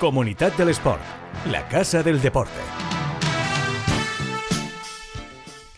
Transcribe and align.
Comunidad 0.00 0.56
del 0.56 0.70
Sport, 0.70 1.02
la 1.52 1.68
casa 1.68 2.02
del 2.02 2.22
deporte. 2.22 2.89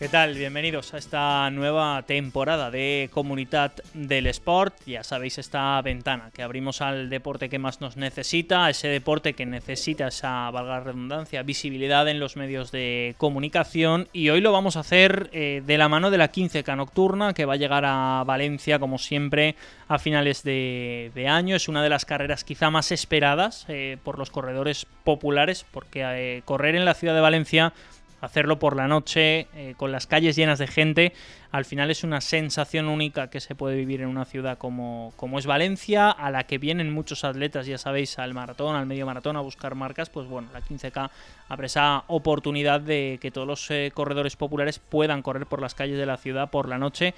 ¿Qué 0.03 0.09
tal? 0.09 0.33
Bienvenidos 0.33 0.93
a 0.93 0.97
esta 0.97 1.49
nueva 1.49 2.03
temporada 2.05 2.69
de 2.69 3.09
Comunidad 3.13 3.71
del 3.93 4.27
Sport. 4.27 4.75
Ya 4.85 5.01
sabéis 5.01 5.37
esta 5.37 5.81
ventana 5.81 6.29
que 6.33 6.43
abrimos 6.43 6.81
al 6.81 7.09
deporte 7.09 7.47
que 7.47 7.57
más 7.57 7.79
nos 7.79 7.95
necesita, 7.95 8.69
ese 8.69 8.89
deporte 8.89 9.33
que 9.33 9.45
necesita 9.45 10.09
esa, 10.09 10.51
valga 10.51 10.81
redundancia, 10.81 11.41
visibilidad 11.43 12.05
en 12.09 12.19
los 12.19 12.35
medios 12.35 12.69
de 12.73 13.15
comunicación. 13.17 14.09
Y 14.11 14.29
hoy 14.29 14.41
lo 14.41 14.51
vamos 14.51 14.75
a 14.75 14.81
hacer 14.81 15.29
eh, 15.31 15.63
de 15.65 15.77
la 15.77 15.87
mano 15.87 16.11
de 16.11 16.17
la 16.17 16.33
15K 16.33 16.75
Nocturna, 16.75 17.33
que 17.33 17.45
va 17.45 17.53
a 17.53 17.55
llegar 17.55 17.85
a 17.85 18.25
Valencia, 18.27 18.79
como 18.79 18.97
siempre, 18.97 19.55
a 19.87 19.99
finales 19.99 20.43
de, 20.43 21.27
año. 21.29 21.55
Es 21.55 21.69
una 21.69 21.81
de 21.81 21.87
las 21.87 22.03
carreras 22.03 22.43
quizá 22.43 22.69
más 22.69 22.91
esperadas 22.91 23.65
eh, 23.69 23.95
por 24.03 24.19
los 24.19 24.31
corredores 24.31 24.85
populares, 25.05 25.65
porque 25.71 26.01
eh, 26.03 26.41
correr 26.43 26.75
en 26.75 26.83
la 26.83 26.93
ciudad 26.93 27.15
de 27.15 27.21
Valencia 27.21 27.71
hacerlo 28.23 28.57
por 28.57 28.77
la 28.77 28.87
noche, 28.87 29.47
eh, 29.53 29.73
con 29.75 29.91
las 29.91 30.07
calles 30.07 30.37
llenas 30.37 30.57
de 30.57 30.67
gente, 30.67 31.11
al 31.51 31.65
final 31.65 31.91
es 31.91 32.05
una 32.05 32.21
sensación 32.21 32.87
única 32.87 33.29
que 33.29 33.41
se 33.41 33.53
puede 33.53 33.75
vivir 33.75 34.01
en 34.01 34.07
una 34.07 34.23
ciudad 34.23 34.57
como, 34.57 35.11
como 35.17 35.39
es 35.39 35.45
Valencia, 35.45 36.09
a 36.09 36.31
la 36.31 36.45
que 36.45 36.57
vienen 36.57 36.93
muchos 36.93 37.25
atletas, 37.25 37.65
ya 37.65 37.77
sabéis, 37.77 38.17
al 38.19 38.33
maratón, 38.33 38.77
al 38.77 38.85
medio 38.85 39.05
maratón, 39.05 39.35
a 39.35 39.41
buscar 39.41 39.75
marcas, 39.75 40.09
pues 40.09 40.25
bueno, 40.27 40.47
la 40.53 40.61
15K 40.61 41.09
abre 41.49 41.67
esa 41.67 42.05
oportunidad 42.07 42.79
de 42.79 43.19
que 43.21 43.29
todos 43.29 43.45
los 43.45 43.69
eh, 43.71 43.91
corredores 43.93 44.37
populares 44.37 44.79
puedan 44.79 45.21
correr 45.21 45.45
por 45.45 45.61
las 45.61 45.75
calles 45.75 45.97
de 45.97 46.05
la 46.05 46.15
ciudad 46.15 46.49
por 46.49 46.69
la 46.69 46.77
noche 46.77 47.13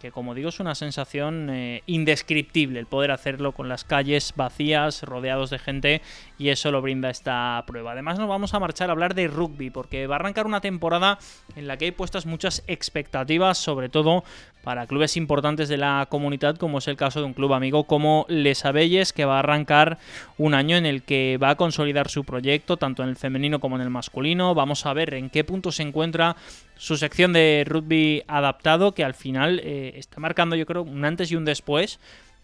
que 0.00 0.12
como 0.12 0.34
digo 0.34 0.48
es 0.50 0.60
una 0.60 0.74
sensación 0.74 1.48
eh, 1.50 1.82
indescriptible 1.86 2.78
el 2.78 2.86
poder 2.86 3.10
hacerlo 3.10 3.52
con 3.52 3.68
las 3.68 3.84
calles 3.84 4.32
vacías, 4.36 5.02
rodeados 5.02 5.50
de 5.50 5.58
gente 5.58 6.02
y 6.38 6.50
eso 6.50 6.70
lo 6.70 6.82
brinda 6.82 7.10
esta 7.10 7.62
prueba. 7.66 7.92
Además 7.92 8.18
nos 8.18 8.28
vamos 8.28 8.54
a 8.54 8.60
marchar 8.60 8.90
a 8.90 8.92
hablar 8.92 9.14
de 9.14 9.28
rugby 9.28 9.70
porque 9.70 10.06
va 10.06 10.16
a 10.16 10.18
arrancar 10.18 10.46
una 10.46 10.60
temporada 10.60 11.18
en 11.54 11.66
la 11.66 11.76
que 11.76 11.86
hay 11.86 11.92
puestas 11.92 12.26
muchas 12.26 12.62
expectativas, 12.66 13.58
sobre 13.58 13.88
todo 13.88 14.24
para 14.66 14.88
clubes 14.88 15.16
importantes 15.16 15.68
de 15.68 15.76
la 15.76 16.08
comunidad, 16.08 16.56
como 16.56 16.78
es 16.78 16.88
el 16.88 16.96
caso 16.96 17.20
de 17.20 17.26
un 17.26 17.34
club 17.34 17.52
amigo 17.52 17.84
como 17.84 18.26
Les 18.28 18.64
Abelles, 18.64 19.12
que 19.12 19.24
va 19.24 19.36
a 19.36 19.38
arrancar 19.38 19.96
un 20.38 20.54
año 20.54 20.76
en 20.76 20.86
el 20.86 21.04
que 21.04 21.38
va 21.40 21.50
a 21.50 21.54
consolidar 21.54 22.08
su 22.08 22.24
proyecto, 22.24 22.76
tanto 22.76 23.04
en 23.04 23.10
el 23.10 23.14
femenino 23.14 23.60
como 23.60 23.76
en 23.76 23.82
el 23.82 23.90
masculino. 23.90 24.56
Vamos 24.56 24.84
a 24.84 24.92
ver 24.92 25.14
en 25.14 25.30
qué 25.30 25.44
punto 25.44 25.70
se 25.70 25.84
encuentra 25.84 26.34
su 26.76 26.96
sección 26.96 27.32
de 27.32 27.62
rugby 27.64 28.24
adaptado, 28.26 28.92
que 28.92 29.04
al 29.04 29.14
final 29.14 29.60
eh, 29.62 29.92
está 29.94 30.18
marcando, 30.18 30.56
yo 30.56 30.66
creo, 30.66 30.82
un 30.82 31.04
antes 31.04 31.30
y 31.30 31.36
un 31.36 31.44
después 31.44 32.00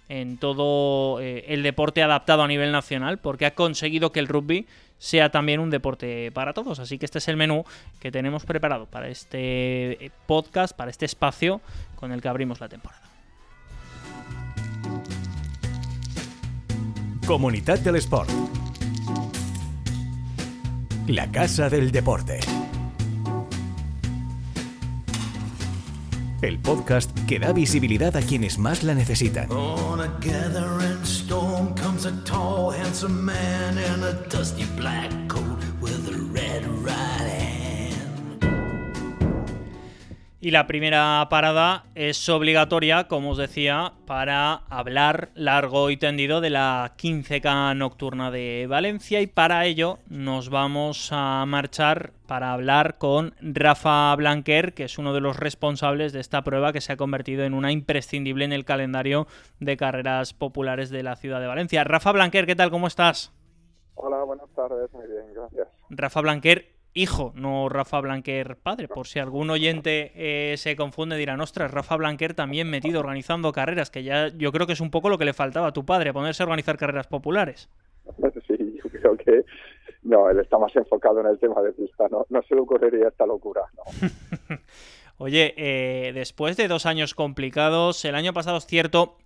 en 0.09 0.39
todo 0.39 1.21
eh, 1.21 1.47
el 1.49 1.65
deporte 1.65 2.05
adaptado 2.05 2.45
a 2.45 2.47
nivel 2.47 2.71
nacional, 2.71 3.19
porque 3.19 3.47
ha 3.47 3.57
conseguido 3.57 4.13
que 4.13 4.21
el 4.21 4.29
rugby 4.29 4.67
sea 5.03 5.33
también 5.33 5.59
un 5.59 5.69
deporte 5.69 6.31
para 6.31 6.53
todos. 6.53 6.79
Así 6.79 6.97
que 6.97 7.07
este 7.07 7.19
es 7.19 7.27
el 7.27 7.37
menú 7.37 7.65
que 7.99 8.13
tenemos 8.13 8.45
preparado 8.45 8.87
para 8.87 9.09
este 9.09 10.05
eh, 10.05 10.13
podcast, 10.27 10.77
para 10.77 10.93
este 10.93 11.07
espacio 11.07 11.61
con 11.97 12.13
el 12.13 12.23
que 12.23 12.29
abrimos 12.29 12.61
la 12.61 12.69
temporada. 12.69 13.03
Comunidad 17.27 17.81
del 17.81 17.97
Sport. 17.97 18.31
La 21.09 21.29
Casa 21.33 21.69
del 21.69 21.91
Deporte. 21.91 22.39
El 26.43 26.61
podcast 26.61 27.11
que 27.27 27.41
da 27.41 27.53
visibilidad 27.53 28.17
a 28.17 28.23
quienes 28.23 28.57
más 28.57 28.85
la 28.85 28.95
necesitan. 28.95 29.49
a 32.05 32.13
tall, 32.25 32.71
handsome 32.71 33.25
man 33.25 33.79
in 33.79 34.03
a 34.03 34.13
dusty 34.29 34.65
black 34.77 35.11
coat. 35.29 35.52
Y 40.45 40.51
la 40.51 40.67
primera 40.67 41.25
parada 41.31 41.85
es 41.95 42.29
obligatoria, 42.29 43.07
como 43.07 43.31
os 43.31 43.39
decía, 43.39 43.93
para 44.09 44.55
hablar 44.71 45.29
largo 45.37 45.89
y 45.89 45.97
tendido 45.97 46.41
de 46.41 46.51
la 46.51 46.95
15K 46.99 47.77
nocturna 47.77 48.33
de 48.33 48.67
Valencia 48.69 49.21
y 49.21 49.29
para 49.29 49.65
ello 49.67 50.01
nos 50.09 50.49
vamos 50.51 51.11
a 51.13 51.47
marchar 51.47 52.11
para 52.27 52.53
hablar 52.53 52.99
con 52.99 53.37
Rafa 53.41 54.13
Blanquer, 54.17 54.75
que 54.75 54.83
es 54.83 54.99
uno 54.99 55.15
de 55.15 55.21
los 55.21 55.37
responsables 55.37 56.13
de 56.13 56.19
esta 56.19 56.43
prueba 56.43 56.73
que 56.73 56.81
se 56.81 56.93
ha 56.93 56.97
convertido 56.97 57.45
en 57.45 57.55
una 57.55 57.71
imprescindible 57.71 58.45
en 58.45 58.53
el 58.53 58.65
calendario 58.65 59.29
de 59.61 59.77
carreras 59.77 60.35
populares 60.35 60.91
de 60.91 61.05
la 61.05 61.15
ciudad 61.15 61.41
de 61.41 61.47
Valencia. 61.47 61.85
Rafa 61.85 62.11
Blanquer, 62.11 62.47
¿qué 62.47 62.57
tal? 62.57 62.73
¿Cómo 62.73 62.89
estás? 62.89 63.33
Hola, 63.95 64.25
buenas 64.25 64.51
tardes, 64.57 64.93
muy 64.93 65.07
bien, 65.07 65.35
gracias. 65.35 65.69
Rafa 65.89 66.21
Blanquer, 66.21 66.82
hijo, 66.95 67.33
no 67.35 67.69
Rafa 67.69 68.01
Blanquer 68.01 68.57
padre. 68.57 68.89
Por 68.89 69.07
si 69.07 69.19
algún 69.19 69.51
oyente 69.51 70.13
eh, 70.15 70.57
se 70.57 70.77
confunde, 70.77 71.17
dirán, 71.17 71.41
ostras, 71.41 71.71
Rafa 71.71 71.97
Blanquer 71.97 72.35
también 72.35 72.69
metido 72.69 73.01
organizando 73.01 73.53
carreras, 73.53 73.91
que 73.91 74.03
ya 74.03 74.29
yo 74.29 74.53
creo 74.53 74.67
que 74.67 74.75
es 74.75 74.81
un 74.81 74.91
poco 74.91 75.09
lo 75.09 75.19
que 75.19 75.25
le 75.25 75.33
faltaba 75.33 75.69
a 75.69 75.73
tu 75.73 75.85
padre, 75.85 76.13
ponerse 76.13 76.43
a 76.43 76.47
organizar 76.47 76.77
carreras 76.77 77.07
populares. 77.07 77.69
Sí, 78.49 78.77
yo 78.83 78.91
creo 78.91 79.17
que 79.17 79.45
no, 80.03 80.29
él 80.29 80.41
está 80.41 80.59
más 80.59 80.75
enfocado 80.75 81.21
en 81.21 81.27
el 81.27 81.39
tema 81.39 81.63
de 81.63 81.73
pista, 81.73 82.09
no, 82.11 82.27
no 82.29 82.43
se 82.43 82.55
le 82.55 82.61
ocurriría 82.61 83.09
esta 83.09 83.25
locura, 83.25 83.63
no. 83.77 84.59
Oye, 85.19 85.55
eh, 85.57 86.13
después 86.13 86.57
de 86.57 86.67
dos 86.67 86.85
años 86.85 87.15
complicados, 87.15 88.05
el 88.05 88.17
año 88.17 88.33
pasado 88.33 88.57
es 88.57 88.67
cierto 88.67 89.17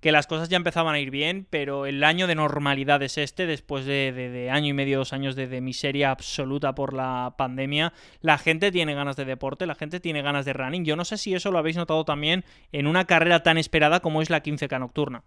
que 0.00 0.12
las 0.12 0.26
cosas 0.26 0.48
ya 0.48 0.56
empezaban 0.56 0.94
a 0.94 0.98
ir 0.98 1.10
bien, 1.10 1.46
pero 1.50 1.84
el 1.84 2.02
año 2.04 2.26
de 2.26 2.34
normalidad 2.34 3.02
es 3.02 3.18
este, 3.18 3.46
después 3.46 3.84
de, 3.84 4.48
año 4.50 4.68
y 4.68 4.72
medio, 4.72 4.98
dos 4.98 5.12
años 5.12 5.36
de, 5.36 5.60
miseria 5.60 6.10
absoluta 6.10 6.74
por 6.74 6.94
la 6.94 7.34
pandemia. 7.36 7.92
La 8.22 8.38
gente 8.38 8.72
tiene 8.72 8.94
ganas 8.94 9.16
de 9.16 9.26
deporte, 9.26 9.66
la 9.66 9.74
gente 9.74 10.00
tiene 10.00 10.22
ganas 10.22 10.46
de 10.46 10.54
running. 10.54 10.84
Yo 10.84 10.96
no 10.96 11.04
sé 11.04 11.18
si 11.18 11.34
eso 11.34 11.50
lo 11.50 11.58
habéis 11.58 11.76
notado 11.76 12.04
también 12.04 12.44
en 12.72 12.86
una 12.86 13.04
carrera 13.04 13.42
tan 13.42 13.58
esperada 13.58 14.00
como 14.00 14.22
es 14.22 14.30
la 14.30 14.42
15K 14.42 14.80
nocturna. 14.80 15.22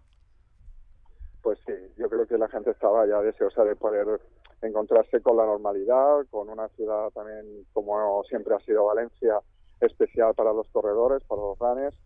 Pues 1.42 1.58
sí, 1.66 1.74
yo 1.96 2.08
creo 2.08 2.26
que 2.26 2.36
la 2.36 2.48
gente 2.48 2.70
estaba 2.70 3.06
ya 3.06 3.20
deseosa 3.20 3.62
de 3.64 3.76
poder 3.76 4.20
encontrarse 4.62 5.20
con 5.20 5.36
la 5.36 5.44
normalidad, 5.44 6.26
con 6.30 6.48
una 6.48 6.68
ciudad 6.68 7.10
también 7.10 7.64
como 7.72 8.24
siempre 8.24 8.54
ha 8.54 8.60
sido 8.60 8.86
Valencia, 8.86 9.38
especial 9.80 10.34
para 10.34 10.52
los 10.52 10.66
corredores, 10.70 11.22
para 11.24 11.42
los 11.42 11.58
runners 11.58 11.96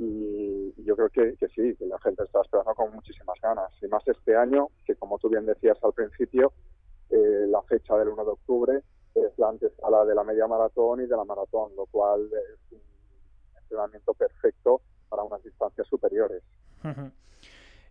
y 0.00 0.84
yo 0.84 0.94
creo 0.94 1.08
que, 1.08 1.34
sí, 1.48 1.74
que 1.76 1.86
la 1.86 1.98
gente 1.98 2.22
está 2.22 2.40
esperando 2.40 2.72
con 2.74 2.94
muchísimas 2.94 3.36
ganas. 3.42 3.72
Y 3.82 3.88
más 3.88 4.06
este 4.06 4.36
año, 4.36 4.68
que 4.86 4.94
como 4.94 5.18
tú 5.18 5.28
bien 5.28 5.44
decías 5.44 5.76
al 5.82 5.92
principio, 5.92 6.52
eh, 7.10 7.46
la 7.48 7.60
fecha 7.62 7.96
del 7.96 8.08
1 8.08 8.24
de 8.24 8.30
octubre 8.30 8.82
es 9.14 9.32
la 9.38 10.04
de 10.04 10.14
la 10.14 10.22
media 10.22 10.46
maratón 10.46 11.00
y 11.00 11.06
de 11.06 11.16
la 11.16 11.24
maratón, 11.24 11.74
lo 11.74 11.86
cual 11.86 12.30
es 12.32 12.72
un 12.72 12.80
entrenamiento 13.60 14.14
perfecto 14.14 14.82
para 15.08 15.24
unas 15.24 15.42
distancias 15.42 15.88
superiores. 15.88 16.44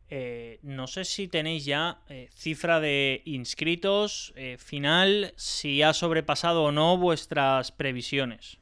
Eh, 0.10 0.60
no 0.62 0.88
sé 0.88 1.04
si 1.04 1.28
tenéis 1.28 1.66
ya 1.66 2.00
eh, 2.08 2.30
cifra 2.32 2.80
de 2.80 3.22
inscritos 3.26 4.34
final, 4.58 5.34
si 5.36 5.82
ha 5.82 5.92
sobrepasado 5.92 6.64
o 6.64 6.72
no 6.72 6.98
vuestras 6.98 7.74
previsiones. 7.74 8.60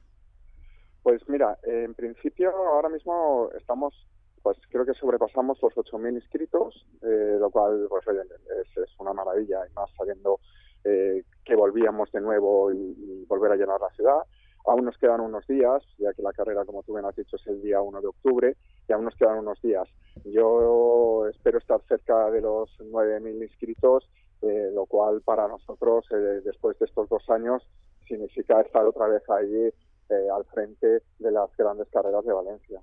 Pues 1.06 1.22
mira, 1.30 1.56
en 1.62 1.94
principio 1.94 2.50
ahora 2.50 2.90
mismo 2.90 3.52
estamos, 3.56 3.94
pues 4.42 4.58
creo 4.72 4.88
que 4.88 4.96
sobrepasamos 4.96 5.62
los 5.62 5.72
8.000 5.76 6.16
inscritos, 6.16 6.84
eh, 7.04 7.38
lo 7.40 7.52
cual 7.52 7.86
pues 7.90 8.04
es, 8.08 8.90
una 8.98 9.14
maravilla 9.14 9.60
y 9.70 9.74
más 9.74 9.88
sabiendo 9.96 10.40
eh, 10.84 11.22
que 11.44 11.56
volvíamos 11.56 12.12
de 12.12 12.22
nuevo 12.22 12.72
y, 12.74 13.24
volver 13.28 13.52
a 13.52 13.56
llenar 13.56 13.80
la 13.80 13.96
ciudad. 13.96 14.18
Aún 14.66 14.86
nos 14.86 14.98
quedan 14.98 15.22
unos 15.22 15.46
días, 15.46 15.84
ya 16.00 16.12
que 16.12 16.24
la 16.24 16.34
carrera, 16.34 16.66
como 16.66 16.82
tú 16.82 16.94
bien 16.94 17.06
has 17.06 17.16
dicho, 17.16 17.36
es 17.36 17.46
el 17.46 17.62
día 17.62 17.82
1 17.82 18.02
de 18.02 18.08
octubre, 18.08 18.58
y 18.90 18.92
aún 18.92 19.06
nos 19.06 19.16
quedan 19.16 19.38
unos 19.38 19.62
días. 19.62 19.88
Yo 20.24 21.28
espero 21.28 21.60
estar 21.60 21.82
cerca 21.88 22.32
de 22.32 22.42
los 22.42 22.68
9.000 22.80 23.44
inscritos, 23.44 24.10
eh, 24.42 24.72
lo 24.74 24.88
cual 24.88 25.22
para 25.22 25.48
nosotros, 25.48 26.08
después 26.44 26.80
de 26.80 26.88
estos 26.88 27.08
dos 27.10 27.30
años, 27.30 27.62
significa 28.08 28.60
estar 28.62 28.84
otra 28.86 29.08
vez 29.08 29.22
allí 29.30 29.72
eh, 30.10 30.28
al 30.34 30.46
frente 30.46 31.02
de 31.20 31.32
las 31.32 31.50
grandes 31.58 31.88
carreras 31.92 32.24
de 32.26 32.34
Valencia. 32.34 32.82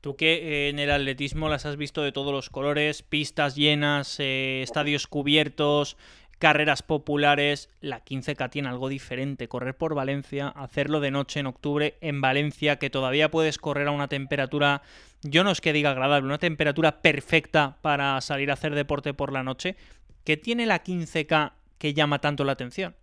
Tú 0.00 0.16
que 0.16 0.66
eh, 0.66 0.68
en 0.70 0.78
el 0.78 0.90
atletismo 0.90 1.48
las 1.48 1.66
has 1.66 1.76
visto 1.76 2.02
de 2.02 2.12
todos 2.12 2.32
los 2.32 2.50
colores, 2.50 3.02
pistas 3.02 3.54
llenas, 3.54 4.18
eh, 4.18 4.62
estadios 4.62 5.06
cubiertos, 5.06 5.96
carreras 6.40 6.82
populares, 6.82 7.68
la 7.80 8.02
15K 8.04 8.50
tiene 8.50 8.68
algo 8.68 8.88
diferente, 8.88 9.46
correr 9.46 9.76
por 9.76 9.94
Valencia, 9.94 10.48
hacerlo 10.48 11.00
de 11.00 11.10
noche 11.10 11.38
en 11.38 11.46
octubre 11.46 11.96
en 12.00 12.20
Valencia, 12.20 12.76
que 12.76 12.90
todavía 12.90 13.30
puedes 13.30 13.58
correr 13.58 13.88
a 13.88 13.92
una 13.92 14.08
temperatura, 14.08 14.82
yo 15.22 15.44
no 15.44 15.50
es 15.50 15.60
que 15.60 15.74
diga 15.74 15.90
agradable, 15.90 16.26
una 16.26 16.38
temperatura 16.38 17.02
perfecta 17.02 17.76
para 17.82 18.20
salir 18.22 18.50
a 18.50 18.54
hacer 18.54 18.74
deporte 18.74 19.12
por 19.14 19.32
la 19.32 19.42
noche. 19.42 19.76
¿Qué 20.24 20.36
tiene 20.38 20.64
la 20.64 20.82
15K 20.82 21.52
que 21.78 21.92
llama 21.92 22.20
tanto 22.20 22.44
la 22.44 22.52
atención? 22.52 22.94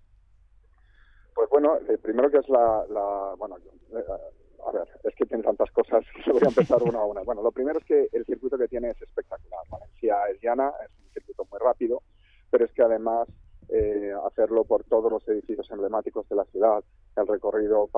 Pues 1.49 1.63
bueno, 1.63 1.77
eh, 1.87 1.97
primero 1.97 2.29
que 2.29 2.39
es 2.39 2.49
la, 2.49 3.33
bueno, 3.37 3.57
eh, 3.57 4.03
a 4.65 4.71
ver, 4.71 4.87
es 5.03 5.15
que 5.15 5.25
tiene 5.25 5.43
tantas 5.43 5.71
cosas 5.71 6.03
que 6.25 6.31
voy 6.31 6.41
a 6.43 6.49
empezar 6.49 6.83
una 6.83 6.99
a 6.99 7.05
una. 7.05 7.21
Bueno, 7.21 7.41
lo 7.41 7.51
primero 7.51 7.79
es 7.79 7.85
que 7.85 8.09
el 8.11 8.25
circuito 8.25 8.57
que 8.57 8.67
tiene 8.67 8.89
es 8.89 9.01
espectacular. 9.01 9.61
Valencia 9.69 10.17
es 10.29 10.41
llana, 10.41 10.73
es 10.83 10.91
un 10.99 11.13
circuito 11.13 11.47
muy 11.49 11.59
rápido, 11.59 12.01
pero 12.51 12.65
es 12.65 12.71
que 12.73 12.81
además 12.81 13.29
eh, 13.69 14.11
hacerlo 14.25 14.65
por 14.65 14.83
todos 14.83 15.09
los 15.09 15.25
edificios 15.29 15.71
emblemáticos 15.71 16.27
de 16.27 16.35
la 16.35 16.43
ciudad. 16.45 16.83
El 17.15 17.27
recorrido 17.27 17.89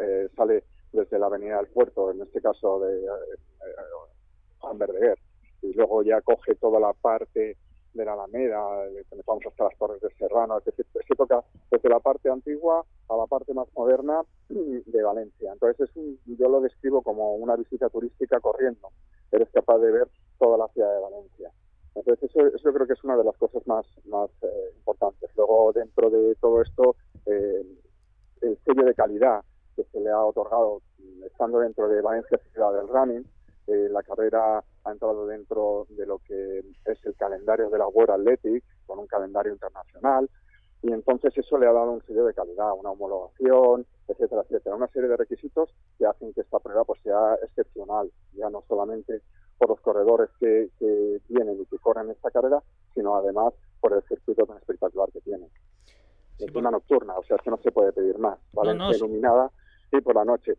eh, 0.00 0.28
sale 0.36 0.64
desde 0.92 1.18
la 1.18 1.26
avenida 1.26 1.56
del 1.56 1.68
puerto, 1.68 2.10
en 2.10 2.20
este 2.20 2.42
caso 2.42 2.80
de 2.80 3.06
Juan 4.58 4.78
Verdeguer, 4.78 5.18
y 5.62 5.72
luego 5.72 6.02
ya 6.02 6.20
coge 6.20 6.54
toda 6.56 6.80
la 6.80 6.92
parte 6.92 7.56
de 7.94 8.04
la 8.04 8.12
Alameda, 8.12 8.60
vamos 9.26 9.46
hasta 9.46 9.64
las 9.64 9.78
Torres 9.78 10.00
de 10.00 10.10
Serrano, 10.18 10.58
es 10.58 10.64
decir, 10.64 10.86
se 10.92 11.14
toca 11.14 11.42
desde 11.70 11.88
la 11.88 12.00
parte 12.00 12.28
antigua 12.28 12.84
a 13.08 13.16
la 13.16 13.26
parte 13.26 13.54
más 13.54 13.68
moderna 13.74 14.22
de 14.48 15.02
Valencia. 15.02 15.52
Entonces, 15.52 15.88
es 15.88 16.38
yo 16.38 16.48
lo 16.48 16.60
describo 16.60 17.02
como 17.02 17.36
una 17.36 17.56
visita 17.56 17.88
turística 17.88 18.40
corriendo. 18.40 18.88
Eres 19.30 19.48
capaz 19.52 19.78
de 19.78 19.92
ver 19.92 20.08
toda 20.38 20.58
la 20.58 20.68
ciudad 20.68 20.92
de 20.92 21.00
Valencia. 21.00 21.50
Entonces, 21.94 22.30
eso, 22.30 22.46
eso 22.48 22.72
creo 22.72 22.86
que 22.86 22.94
es 22.94 23.04
una 23.04 23.16
de 23.16 23.24
las 23.24 23.36
cosas 23.36 23.66
más, 23.66 23.86
más 24.06 24.30
eh, 24.42 24.72
importantes. 24.76 25.30
Luego, 25.36 25.72
dentro 25.72 26.10
de 26.10 26.34
todo 26.36 26.62
esto, 26.62 26.96
eh, 27.26 27.64
el 28.42 28.58
sello 28.64 28.84
de 28.84 28.94
calidad 28.94 29.44
que 29.76 29.84
se 29.84 30.00
le 30.00 30.10
ha 30.10 30.24
otorgado 30.24 30.82
estando 31.24 31.60
dentro 31.60 31.88
de 31.88 32.00
Valencia 32.00 32.38
Ciudad 32.52 32.72
del 32.72 32.88
Running, 32.88 33.24
eh, 33.66 33.88
la 33.90 34.02
carrera 34.02 34.62
ha 34.84 34.90
entrado 34.90 35.26
dentro 35.26 35.86
de 35.90 36.06
lo 36.06 36.18
que 36.18 36.58
es 36.58 37.06
el 37.06 37.14
calendario 37.16 37.70
de 37.70 37.78
la 37.78 37.88
World 37.88 38.10
Athletic, 38.10 38.64
con 38.86 38.98
un 38.98 39.06
calendario 39.06 39.52
internacional, 39.52 40.28
y 40.82 40.92
entonces 40.92 41.32
eso 41.38 41.56
le 41.56 41.66
ha 41.66 41.72
dado 41.72 41.92
un 41.92 42.02
sello 42.04 42.26
de 42.26 42.34
calidad, 42.34 42.72
una 42.78 42.90
homologación, 42.90 43.86
etcétera, 44.06 44.42
etcétera, 44.42 44.76
una 44.76 44.88
serie 44.88 45.08
de 45.08 45.16
requisitos 45.16 45.70
que 45.98 46.04
hacen 46.04 46.34
que 46.34 46.42
esta 46.42 46.58
prueba 46.58 46.84
pues 46.84 47.00
sea 47.02 47.36
excepcional, 47.42 48.12
ya 48.34 48.50
no 48.50 48.62
solamente 48.68 49.22
por 49.56 49.70
los 49.70 49.80
corredores 49.80 50.28
que, 50.38 50.68
vienen 51.28 51.58
y 51.58 51.64
que 51.66 51.78
corren 51.78 52.10
esta 52.10 52.30
carrera, 52.30 52.62
sino 52.92 53.16
además 53.16 53.54
por 53.80 53.94
el 53.94 54.02
circuito 54.02 54.44
tan 54.44 54.58
espectacular 54.58 55.10
que 55.10 55.22
tiene. 55.22 55.48
es 56.38 56.54
una 56.54 56.70
nocturna, 56.70 57.16
o 57.16 57.24
sea, 57.24 57.36
es 57.36 57.42
que 57.42 57.50
no 57.50 57.58
se 57.62 57.72
puede 57.72 57.92
pedir 57.92 58.18
más, 58.18 58.38
¿vale? 58.52 58.76
iluminada 58.94 59.50
y 59.90 60.02
por 60.02 60.16
la 60.16 60.26
noche. 60.26 60.52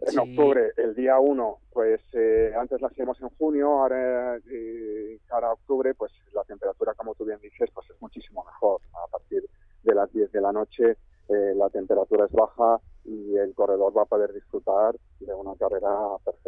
En 0.00 0.18
octubre, 0.18 0.72
el 0.76 0.94
día 0.94 1.18
1, 1.18 1.58
pues 1.72 2.00
eh, 2.12 2.52
antes 2.58 2.80
la 2.80 2.88
hacíamos 2.88 3.20
en 3.22 3.30
junio, 3.30 3.68
ahora 3.80 4.36
eh, 4.50 5.18
cara 5.26 5.48
a 5.48 5.52
octubre, 5.52 5.94
pues 5.94 6.12
la 6.32 6.44
temperatura, 6.44 6.92
como 6.94 7.14
tú 7.14 7.24
bien 7.24 7.38
dices, 7.40 7.70
pues 7.72 7.88
es 7.90 8.00
muchísimo 8.02 8.44
mejor. 8.44 8.80
A 8.92 9.06
partir 9.10 9.44
de 9.82 9.94
las 9.94 10.12
10 10.12 10.30
de 10.32 10.40
la 10.40 10.52
noche 10.52 10.96
eh, 11.28 11.54
la 11.56 11.70
temperatura 11.70 12.26
es 12.26 12.32
baja 12.32 12.80
y 13.04 13.36
el 13.36 13.54
corredor 13.54 13.96
va 13.96 14.02
a 14.02 14.06
poder 14.06 14.32
disfrutar 14.34 14.94
de 15.20 15.32
una 15.32 15.54
carrera 15.56 15.90
perfecta, 16.22 16.43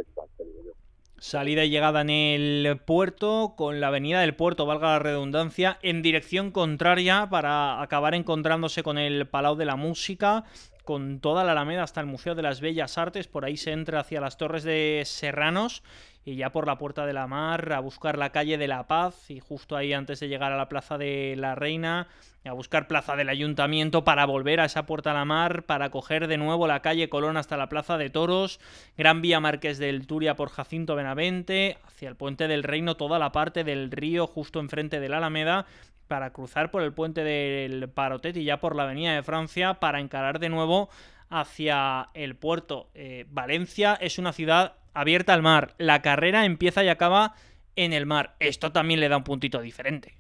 Salida 1.19 1.65
y 1.65 1.71
llegada 1.71 2.03
en 2.03 2.11
el 2.11 2.79
puerto, 2.85 3.55
con 3.57 3.81
la 3.81 3.89
avenida 3.89 4.21
del 4.21 4.35
puerto, 4.35 4.67
valga 4.67 4.89
la 4.89 4.99
redundancia, 4.99 5.79
en 5.83 6.03
dirección 6.03 6.51
contraria 6.51 7.29
para 7.31 7.81
acabar 7.81 8.15
encontrándose 8.15 8.83
con 8.83 8.99
el 8.99 9.27
Palau 9.27 9.57
de 9.57 9.65
la 9.65 9.77
Música, 9.77 10.45
con 10.85 11.21
toda 11.21 11.43
la 11.43 11.53
Alameda 11.53 11.83
hasta 11.83 12.01
el 12.01 12.07
Museo 12.07 12.35
de 12.35 12.43
las 12.43 12.61
Bellas 12.61 12.99
Artes, 12.99 13.29
por 13.29 13.45
ahí 13.45 13.57
se 13.57 13.73
entra 13.73 14.01
hacia 14.01 14.21
las 14.21 14.37
Torres 14.37 14.63
de 14.63 15.03
Serranos 15.07 15.83
y 16.27 16.37
ya 16.37 16.51
por 16.51 16.67
la 16.67 16.77
Puerta 16.77 17.07
de 17.07 17.15
la 17.15 17.27
Mar 17.27 17.73
a 17.73 17.81
buscar 17.81 18.19
la 18.19 18.31
calle 18.31 18.59
de 18.59 18.69
la 18.69 18.87
Paz 18.87 19.31
y 19.31 19.41
justo 19.41 19.77
ahí 19.77 19.95
antes 19.95 20.21
de 20.21 20.29
llegar 20.29 20.53
a 20.53 20.57
la 20.57 20.69
Plaza 20.69 20.99
de 20.99 21.37
la 21.39 21.55
Reina 21.55 22.09
a 22.49 22.53
buscar 22.53 22.87
Plaza 22.87 23.17
del 23.17 23.29
Ayuntamiento 23.29 24.05
para 24.05 24.25
volver 24.27 24.61
a 24.61 24.67
esa 24.67 24.87
Puerta 24.87 25.11
de 25.11 25.17
la 25.17 25.25
Mar, 25.25 25.65
para 25.65 25.91
coger 25.91 26.29
de 26.29 26.37
nuevo 26.37 26.67
la 26.67 26.81
calle 26.81 27.09
Colón 27.09 27.37
hasta 27.37 27.57
la 27.57 27.69
Plaza 27.69 27.99
de 27.99 28.11
Toros, 28.11 28.61
Gran 28.97 29.23
Vía 29.23 29.41
Marqués 29.41 29.79
del 29.79 30.07
Turia 30.07 30.37
por 30.37 30.51
Jacinto 30.51 30.95
Benavente, 30.95 31.79
hacia 31.87 32.09
el 32.09 32.17
Puente 32.17 32.49
del 32.49 32.63
Reino, 32.63 32.97
toda 32.97 33.19
la 33.19 33.33
parte 33.33 33.65
del 33.65 33.91
río 33.91 34.27
justo 34.27 34.61
enfrente 34.61 35.01
de 35.01 35.09
la 35.09 35.19
Alameda 35.19 35.67
para 36.09 36.31
cruzar 36.31 36.71
por 36.71 36.83
el 36.83 36.93
puente 36.93 37.25
del 37.25 37.89
Parotet 37.89 38.37
y 38.37 38.45
ya 38.45 38.61
por 38.61 38.77
la 38.77 38.85
Avenida 38.85 39.13
de 39.15 39.25
Francia 39.25 39.75
para 39.75 39.99
encarar 39.99 40.39
de 40.39 40.49
nuevo 40.49 40.89
hacia 41.31 42.11
el 42.15 42.37
puerto. 42.37 42.89
Eh, 42.95 43.27
Valencia 43.29 43.95
es 43.95 44.19
una 44.19 44.33
ciudad 44.33 44.77
abierta 44.95 45.35
al 45.35 45.43
mar. 45.43 45.75
La 45.79 46.03
carrera 46.03 46.45
empieza 46.45 46.85
y 46.85 46.89
acaba 46.89 47.35
en 47.77 47.93
el 47.93 48.07
mar. 48.07 48.37
Esto 48.41 48.73
también 48.73 49.01
le 49.01 49.09
da 49.09 49.17
un 49.17 49.25
puntito 49.25 49.61
diferente. 49.61 50.15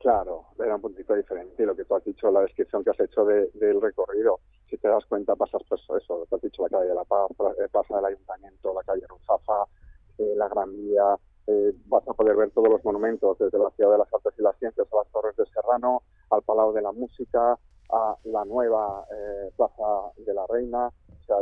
Claro, 0.00 0.46
le 0.58 0.66
da 0.66 0.74
un 0.74 0.82
puntito 0.82 1.14
diferente. 1.14 1.64
Lo 1.64 1.74
que 1.74 1.84
tú 1.84 1.94
has 1.94 2.04
dicho, 2.04 2.30
la 2.30 2.40
descripción 2.42 2.84
que 2.84 2.90
has 2.90 3.00
hecho 3.00 3.24
del 3.24 3.80
recorrido, 3.80 4.40
si 4.68 4.76
te 4.76 4.88
das 4.88 5.04
cuenta, 5.06 5.34
pasas 5.34 5.62
por 5.64 5.78
eso. 6.00 6.26
Te 6.28 6.36
has 6.36 6.42
dicho 6.42 6.62
la 6.62 6.68
calle 6.68 6.88
de 6.88 6.94
la 6.94 7.04
Paz, 7.04 7.30
eh, 7.58 7.68
pasa 7.70 7.96
del 7.96 8.04
Ayuntamiento, 8.06 8.74
la 8.74 8.82
calle 8.82 9.06
Ruzafa, 9.08 9.64
eh, 10.18 10.34
la 10.36 10.48
Gran 10.48 10.76
Vía, 10.76 11.16
eh, 11.46 11.72
vas 11.86 12.06
a 12.08 12.14
poder 12.14 12.36
ver 12.36 12.50
todos 12.50 12.68
los 12.68 12.84
monumentos, 12.84 13.38
desde 13.38 13.58
la 13.58 13.70
Ciudad 13.70 13.92
de 13.92 13.98
las 13.98 14.12
Artes 14.12 14.32
y 14.38 14.42
las 14.42 14.58
Ciencias 14.58 14.86
a 14.90 14.96
las 14.96 15.08
Torres 15.12 15.36
de 15.36 15.44
Serrano, 15.46 16.02
al 16.30 16.42
Palau 16.42 16.72
de 16.72 16.82
la 16.82 16.92
Música, 16.92 17.58
a 17.94 18.16
la 18.24 18.44
nueva 18.44 19.04
eh, 19.10 19.50
Plaza 19.56 20.12
de 20.16 20.34
la 20.34 20.46
Reina. 20.48 20.88
O 20.88 21.24
sea, 21.26 21.36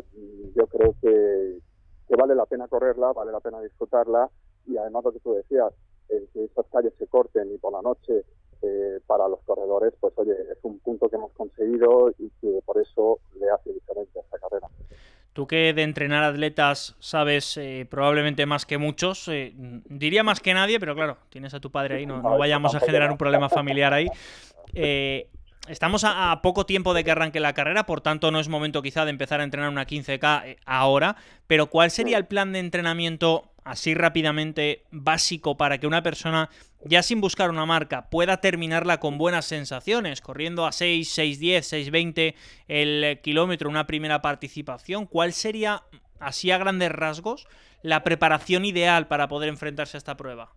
yo 0.55 0.67
creo 0.67 0.95
que, 1.01 1.59
que, 2.07 2.17
vale 2.17 2.35
la 2.35 2.47
pena 2.47 2.69
correrla, 2.69 3.13
vale 3.13 3.33
la 3.33 3.41
pena 3.41 3.61
disfrutarla 3.61 4.31
y 4.67 4.77
además 4.77 5.05
lo 5.05 5.13
que 5.13 5.21
tú 5.21 5.33
decías, 5.33 5.73
el 6.09 6.29
que 6.33 6.45
estas 6.45 6.67
calles 6.71 6.93
se 6.99 7.07
corten 7.07 7.53
y 7.53 7.59
por 7.59 7.73
la 7.73 7.83
noche 7.83 8.25
eh, 8.63 9.01
para 9.07 9.27
los 9.29 9.41
corredores, 9.41 9.93
pues 9.99 10.13
oye, 10.17 10.33
es 10.33 10.59
un 10.63 10.79
punto 10.81 11.09
que 11.09 11.17
hemos 11.17 11.33
conseguido 11.33 12.11
y 12.19 12.31
que 12.41 12.61
por 12.65 12.79
eso 12.79 13.19
le 13.41 13.51
hace 13.51 13.73
diferencia 13.73 14.21
a 14.21 14.25
esta 14.25 14.39
carrera. 14.39 14.69
Tú 15.33 15.47
que 15.47 15.73
de 15.73 15.83
entrenar 15.83 16.25
atletas 16.25 16.95
sabes 17.01 17.57
eh, 17.57 17.87
probablemente 17.89 18.45
más 18.45 18.67
que 18.67 18.77
muchos, 18.77 19.27
eh, 19.29 19.55
diría 19.55 20.23
más 20.23 20.41
que 20.41 20.53
nadie, 20.53 20.79
pero 20.79 20.95
claro, 20.95 21.17
tienes 21.31 21.55
a 21.55 21.61
tu 21.61 21.71
padre 21.71 21.97
ahí, 21.97 22.07
no, 22.07 22.21
vayamos 22.39 22.75
a 22.75 22.81
generar 22.81 23.11
un 23.11 23.17
problema 23.17 23.49
familiar 23.49 23.95
ahí. 23.95 24.09
Eh, 24.75 25.29
estamos 25.69 26.05
a, 26.05 26.41
poco 26.43 26.67
tiempo 26.67 26.95
de 26.95 27.05
que 27.05 27.11
arranque 27.11 27.41
la 27.41 27.55
carrera, 27.55 27.87
por 27.87 28.01
tanto 28.01 28.31
no 28.31 28.41
es 28.41 28.49
momento 28.49 28.83
quizá 28.83 29.05
de 29.05 29.11
empezar 29.11 29.41
a 29.41 29.45
entrenar 29.45 29.71
una 29.71 29.87
15K 29.87 30.57
ahora, 30.67 31.17
pero 31.47 31.69
¿cuál 31.69 31.91
sería 31.91 32.19
el 32.19 32.27
plan 32.27 32.53
de 32.53 32.59
entrenamiento 32.59 33.53
así 33.65 33.95
rápidamente 33.95 34.85
básico 34.91 35.57
para 35.57 35.79
que 35.79 35.87
una 35.87 36.03
persona, 36.03 36.51
ya 36.85 37.03
sin 37.03 37.21
buscar 37.21 37.51
una 37.51 37.67
marca, 37.67 38.11
pueda 38.11 38.39
terminarla 38.39 38.99
con 38.99 39.19
buenas 39.19 39.45
sensaciones, 39.45 40.21
corriendo 40.21 40.67
a 40.67 40.73
6, 40.73 41.09
6, 41.09 41.41
6.20 41.41 42.35
el 42.69 43.21
kilómetro, 43.23 43.71
una 43.71 43.87
primera 43.87 44.21
participación, 44.21 45.07
¿cuál 45.07 45.33
sería, 45.33 45.85
así 46.19 46.51
a 46.51 46.59
grandes 46.59 46.91
rasgos, 46.91 47.47
la 47.83 48.03
preparación 48.03 48.65
ideal 48.65 49.07
para 49.07 49.29
poder 49.29 49.49
enfrentarse 49.49 49.97
a 49.97 49.99
esta 49.99 50.17
prueba? 50.17 50.53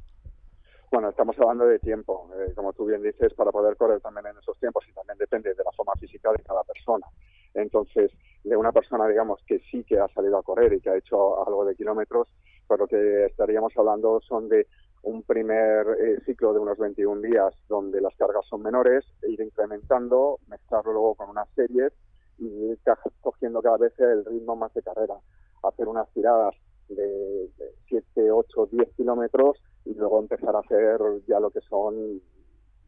Bueno, 0.96 1.10
estamos 1.10 1.38
hablando 1.40 1.66
de 1.66 1.78
tiempo, 1.78 2.30
eh, 2.38 2.54
como 2.56 2.72
tú 2.72 2.86
bien 2.86 3.02
dices, 3.02 3.34
para 3.34 3.52
poder 3.52 3.76
correr 3.76 4.00
también 4.00 4.28
en 4.28 4.38
esos 4.38 4.58
tiempos 4.60 4.86
y 4.88 4.94
también 4.94 5.18
depende 5.18 5.54
de 5.54 5.62
la 5.62 5.72
forma 5.74 5.92
física 6.00 6.32
de 6.32 6.42
cada 6.42 6.64
persona. 6.64 7.06
Entonces, 7.54 8.14
de 8.46 8.56
una 8.56 8.72
persona, 8.72 9.06
digamos, 9.06 9.42
que 9.46 9.60
sí 9.70 9.84
que 9.84 10.00
ha 10.00 10.08
salido 10.08 10.38
a 10.38 10.44
correr 10.44 10.72
y 10.72 10.80
que 10.80 10.92
ha 10.92 10.96
hecho 10.96 11.46
algo 11.46 11.66
de 11.66 11.76
kilómetros, 11.76 12.30
pues 12.66 12.80
lo 12.80 12.88
que 12.88 13.26
estaríamos 13.26 13.74
hablando 13.76 14.22
son 14.22 14.48
de 14.48 14.68
un 15.04 15.24
primer 15.24 15.86
eh, 16.00 16.22
ciclo 16.26 16.54
de 16.54 16.60
unos 16.60 16.78
21 16.78 17.20
días 17.20 17.54
donde 17.68 18.00
las 18.00 18.16
cargas 18.16 18.46
son 18.48 18.62
menores, 18.62 19.04
e 19.24 19.32
ir 19.32 19.42
incrementando, 19.42 20.40
mezclarlo 20.48 20.94
luego 20.94 21.16
con 21.16 21.30
unas 21.30 21.50
series 21.56 21.92
y 22.38 22.46
ir 22.46 22.80
cogiendo 23.20 23.62
cada 23.62 23.80
vez 23.80 24.00
el 24.00 24.24
ritmo 24.24 24.56
más 24.56 24.74
de 24.74 24.82
carrera. 24.82 25.16
Hacer 25.62 25.90
unas 25.90 26.10
tiradas 26.14 26.56
de, 26.88 27.50
7, 27.90 28.32
8, 28.32 28.70
10 28.72 28.94
kilómetros 28.96 29.58
y 29.86 29.94
luego 29.94 30.20
empezar 30.20 30.56
a 30.56 30.60
hacer 30.60 31.00
ya 31.28 31.40
lo 31.40 31.52
que 31.52 31.62
son, 31.62 32.22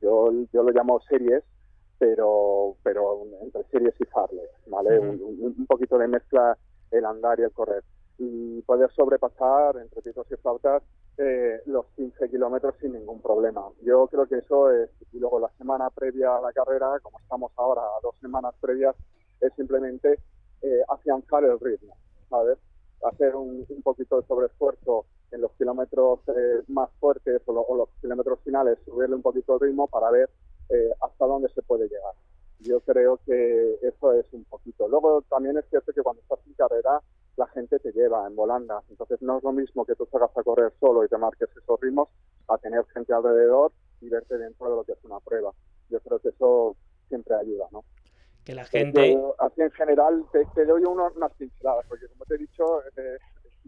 yo, 0.02 0.32
yo 0.52 0.64
lo 0.64 0.72
llamo 0.72 1.00
series, 1.02 1.44
pero 1.98 2.76
pero 2.84 3.24
entre 3.42 3.64
series 3.66 3.96
y 4.00 4.06
farles, 4.06 4.50
¿vale? 4.68 5.00
un, 5.00 5.20
un, 5.40 5.66
poquito 5.66 5.98
de 5.98 6.08
mezcla 6.08 6.58
el 6.92 7.06
andar 7.06 7.40
y 7.40 7.44
el 7.44 7.52
correr 7.52 7.84
y 8.18 8.62
poder 8.64 8.92
sobrepasar 8.94 9.78
entre 9.78 10.02
pitos 10.02 10.28
y 10.32 10.36
flautas 10.38 10.84
eh, 11.18 11.62
los 11.66 11.86
15 11.96 12.30
kilómetros 12.30 12.76
sin 12.80 12.94
ningún 12.94 13.22
problema. 13.22 13.64
Yo 13.82 14.08
creo 14.08 14.28
que 14.28 14.38
eso 14.38 14.72
es, 14.72 14.90
y 15.12 15.20
luego 15.20 15.40
la 15.40 15.50
semana 15.58 15.90
previa 15.90 16.36
a 16.36 16.42
la 16.42 16.54
carrera, 16.54 17.00
como 17.02 17.20
estamos 17.20 17.52
ahora 17.58 17.82
a 17.82 18.00
dos 18.04 18.16
semanas 18.20 18.54
previas, 18.62 18.96
es 19.42 19.52
simplemente 19.56 20.20
eh, 20.62 20.82
afianzar 20.88 21.44
el 21.44 21.60
ritmo, 21.60 21.96
¿sabes? 22.30 22.58
Hacer 23.04 23.36
un, 23.36 23.66
poquito 23.84 24.22
de 24.22 24.28
sobreesfuerzo 24.28 25.06
en 25.32 25.42
los 25.42 25.52
kilómetros 25.54 26.20
eh, 26.28 26.64
más 26.68 26.90
fuertes 27.00 27.42
o, 27.46 27.76
los 27.76 27.90
kilómetros 28.02 28.40
finales, 28.44 28.78
subirle 28.86 29.16
un 29.16 29.22
poquito 29.22 29.56
el 29.56 29.60
ritmo 29.60 29.88
para 29.88 30.10
ver 30.12 30.30
eh, 30.70 30.92
hasta 31.02 31.26
dónde 31.26 31.50
se 31.50 31.62
puede 31.62 31.88
llegar. 31.88 32.14
Yo 32.60 32.80
creo 32.82 33.20
que 33.26 33.78
eso 33.82 34.14
es 34.14 34.26
un 34.34 34.44
poquito. 34.46 34.88
Luego 34.88 35.22
también 35.24 35.58
es 35.58 35.66
cierto 35.70 35.94
que 35.94 36.02
cuando 36.02 36.22
estás 36.22 36.40
en 36.48 36.54
carrera 36.54 37.02
la 37.38 37.48
gente 37.48 37.78
te 37.80 37.92
lleva 37.92 38.26
en 38.28 38.36
volandas. 38.36 38.84
Entonces 38.90 39.22
no 39.22 39.38
es 39.38 39.44
lo 39.44 39.52
mismo 39.52 39.86
que 39.86 39.96
tú 39.96 40.08
salgas 40.12 40.36
a 40.36 40.44
correr 40.44 40.74
solo 40.80 41.06
y 41.06 41.08
te 41.08 41.18
marques 41.18 41.50
esos 41.56 41.80
ritmos 41.80 42.10
a 42.48 42.58
tener 42.58 42.84
gente 42.94 43.14
alrededor 43.14 43.72
y 44.02 44.10
verte 44.10 44.38
dentro 44.38 44.70
de 44.70 44.76
lo 44.76 44.84
que 44.84 44.94
es 44.94 45.04
una 45.04 45.20
prueba. 45.20 45.54
Yo 45.90 46.00
creo 46.02 46.20
que 46.20 46.30
eso 46.30 46.76
siempre 47.08 47.36
ayuda, 47.36 47.68
¿no? 47.72 47.84
Que 48.44 48.56
la 48.56 48.66
gente... 48.66 49.20
así 49.40 49.62
en 49.62 49.72
general 49.72 50.26
te, 50.32 50.66
doy 50.66 50.84
unas 50.86 51.32
pinceladas, 51.38 51.86
porque 51.88 52.08
como 52.08 52.26
te 52.26 52.36
he 52.36 52.38
dicho, 52.38 52.82
eh, 52.96 53.18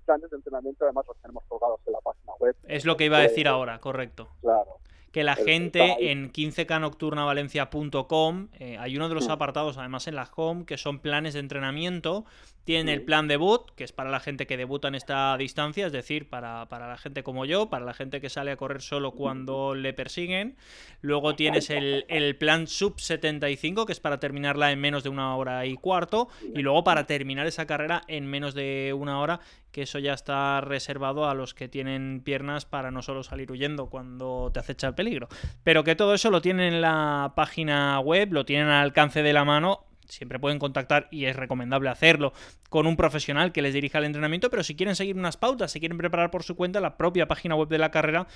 años 0.07 0.29
de 0.29 0.37
entrenamiento 0.37 0.85
además 0.85 1.05
los 1.07 1.17
tenemos 1.17 1.43
colgados 1.47 1.79
en 1.85 1.93
la 1.93 1.99
página 1.99 2.33
web. 2.39 2.55
Es 2.63 2.85
lo 2.85 2.97
que 2.97 3.05
iba 3.05 3.17
a 3.17 3.21
decir 3.21 3.47
ahora, 3.47 3.79
correcto. 3.79 4.29
Claro. 4.41 4.79
que 5.11 5.23
la 5.23 5.35
gente 5.35 6.11
en 6.11 6.31
15knocturnavalencia.com 6.31 8.49
eh, 8.59 8.77
hay 8.77 8.95
uno 8.95 9.09
de 9.09 9.15
los 9.15 9.27
mm. 9.27 9.31
apartados, 9.31 9.79
además 9.79 10.05
en 10.07 10.13
la 10.15 10.29
home, 10.35 10.65
que 10.65 10.77
son 10.77 10.99
planes 10.99 11.33
de 11.33 11.39
entrenamiento. 11.39 12.25
Tienen 12.63 12.89
el 12.89 13.01
plan 13.01 13.27
debut, 13.27 13.71
que 13.75 13.83
es 13.83 13.91
para 13.91 14.11
la 14.11 14.19
gente 14.19 14.45
que 14.45 14.55
debuta 14.55 14.87
en 14.89 14.93
esta 14.93 15.35
distancia, 15.37 15.87
es 15.87 15.91
decir, 15.91 16.29
para, 16.29 16.67
para 16.67 16.87
la 16.87 16.97
gente 16.97 17.23
como 17.23 17.45
yo, 17.45 17.71
para 17.71 17.83
la 17.83 17.95
gente 17.95 18.21
que 18.21 18.29
sale 18.29 18.51
a 18.51 18.57
correr 18.57 18.83
solo 18.83 19.13
cuando 19.13 19.73
le 19.73 19.91
persiguen. 19.93 20.55
Luego 21.01 21.35
tienes 21.35 21.71
el, 21.71 22.05
el 22.09 22.35
plan 22.35 22.67
sub 22.67 22.99
75, 22.99 23.87
que 23.87 23.93
es 23.93 23.99
para 23.99 24.19
terminarla 24.19 24.71
en 24.71 24.79
menos 24.79 25.03
de 25.03 25.09
una 25.09 25.35
hora 25.35 25.65
y 25.65 25.77
cuarto. 25.77 26.27
Y 26.53 26.61
luego 26.61 26.83
para 26.83 27.07
terminar 27.07 27.47
esa 27.47 27.65
carrera 27.65 28.03
en 28.07 28.27
menos 28.27 28.53
de 28.53 28.93
una 28.95 29.19
hora, 29.19 29.39
que 29.71 29.83
eso 29.83 29.99
ya 29.99 30.13
está 30.13 30.61
reservado 30.61 31.29
a 31.29 31.33
los 31.33 31.53
que 31.53 31.67
tienen 31.67 32.21
piernas 32.23 32.65
para 32.65 32.91
no 32.91 33.01
solo 33.01 33.23
salir 33.23 33.51
huyendo 33.51 33.89
cuando 33.89 34.51
te 34.53 34.59
acecha 34.59 34.87
el 34.87 34.95
peligro. 34.95 35.27
Pero 35.63 35.83
que 35.83 35.95
todo 35.95 36.13
eso 36.13 36.31
lo 36.31 36.41
tienen 36.41 36.73
en 36.73 36.81
la 36.81 37.33
página 37.35 37.99
web, 37.99 38.33
lo 38.33 38.45
tienen 38.45 38.67
al 38.67 38.83
alcance 38.83 39.23
de 39.23 39.33
la 39.33 39.45
mano 39.45 39.85
siempre 40.09 40.39
pueden 40.39 40.59
contactar 40.59 41.07
y 41.11 41.25
es 41.25 41.35
recomendable 41.35 41.89
hacerlo 41.89 42.33
con 42.69 42.87
un 42.87 42.97
profesional 42.97 43.51
que 43.51 43.61
les 43.61 43.73
dirija 43.73 43.99
el 43.99 44.05
entrenamiento, 44.05 44.49
pero 44.49 44.63
si 44.63 44.75
quieren 44.75 44.95
seguir 44.95 45.15
unas 45.15 45.37
pautas, 45.37 45.71
si 45.71 45.79
quieren 45.79 45.97
preparar 45.97 46.31
por 46.31 46.43
su 46.43 46.55
cuenta, 46.55 46.81
la 46.81 46.97
propia 46.97 47.27
página 47.27 47.55
web 47.55 47.69
de 47.69 47.77
la 47.77 47.91
carrera 47.91 48.27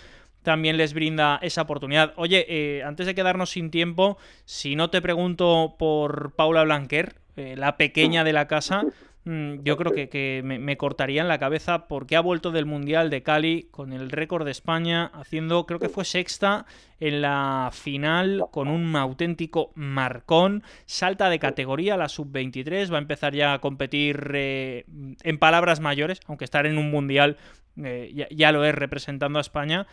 también 0.43 0.77
les 0.77 0.93
brinda 0.93 1.39
esa 1.41 1.63
oportunidad. 1.63 2.13
Oye, 2.15 2.45
eh, 2.47 2.83
antes 2.83 3.05
de 3.05 3.15
quedarnos 3.15 3.51
sin 3.51 3.71
tiempo, 3.71 4.17
si 4.45 4.75
no 4.75 4.89
te 4.89 5.01
pregunto 5.01 5.75
por 5.77 6.33
Paula 6.35 6.63
Blanquer, 6.63 7.15
eh, 7.35 7.55
la 7.57 7.77
pequeña 7.77 8.23
de 8.23 8.33
la 8.33 8.47
casa, 8.47 8.83
yo 9.25 9.77
creo 9.77 9.93
que, 9.93 10.41
me, 10.43 10.77
cortaría 10.77 11.21
en 11.21 11.29
la 11.29 11.39
cabeza 11.39 11.87
porque 11.87 12.17
ha 12.17 12.21
vuelto 12.21 12.51
del 12.51 12.65
Mundial 12.65 13.09
de 13.09 13.23
Cali 13.23 13.69
con 13.71 13.93
el 13.93 14.09
récord 14.11 14.43
de 14.43 14.51
España, 14.51 15.11
haciendo, 15.13 15.65
creo 15.65 15.79
que 15.79 15.87
fue 15.87 16.03
sexta 16.03 16.65
en 16.99 17.21
la 17.21 17.69
final 17.71 18.43
con 18.51 18.67
un 18.67 18.95
auténtico 18.97 19.71
marcón, 19.75 20.63
salta 20.85 21.29
de 21.29 21.39
categoría 21.39 21.93
a 21.93 21.97
la 21.97 22.09
sub-23, 22.09 22.91
va 22.91 22.97
a 22.97 23.01
empezar 23.01 23.33
ya 23.33 23.53
a 23.53 23.59
competir 23.59 24.31
eh, 24.33 24.85
en 25.23 25.37
palabras 25.37 25.79
mayores, 25.79 26.19
aunque 26.27 26.45
estar 26.45 26.65
en 26.65 26.77
un 26.77 26.91
Mundial 26.91 27.37
eh, 27.81 28.27
ya 28.29 28.51
lo 28.51 28.65
es 28.65 28.75
representando 28.75 29.39
a 29.39 29.41
España. 29.41 29.87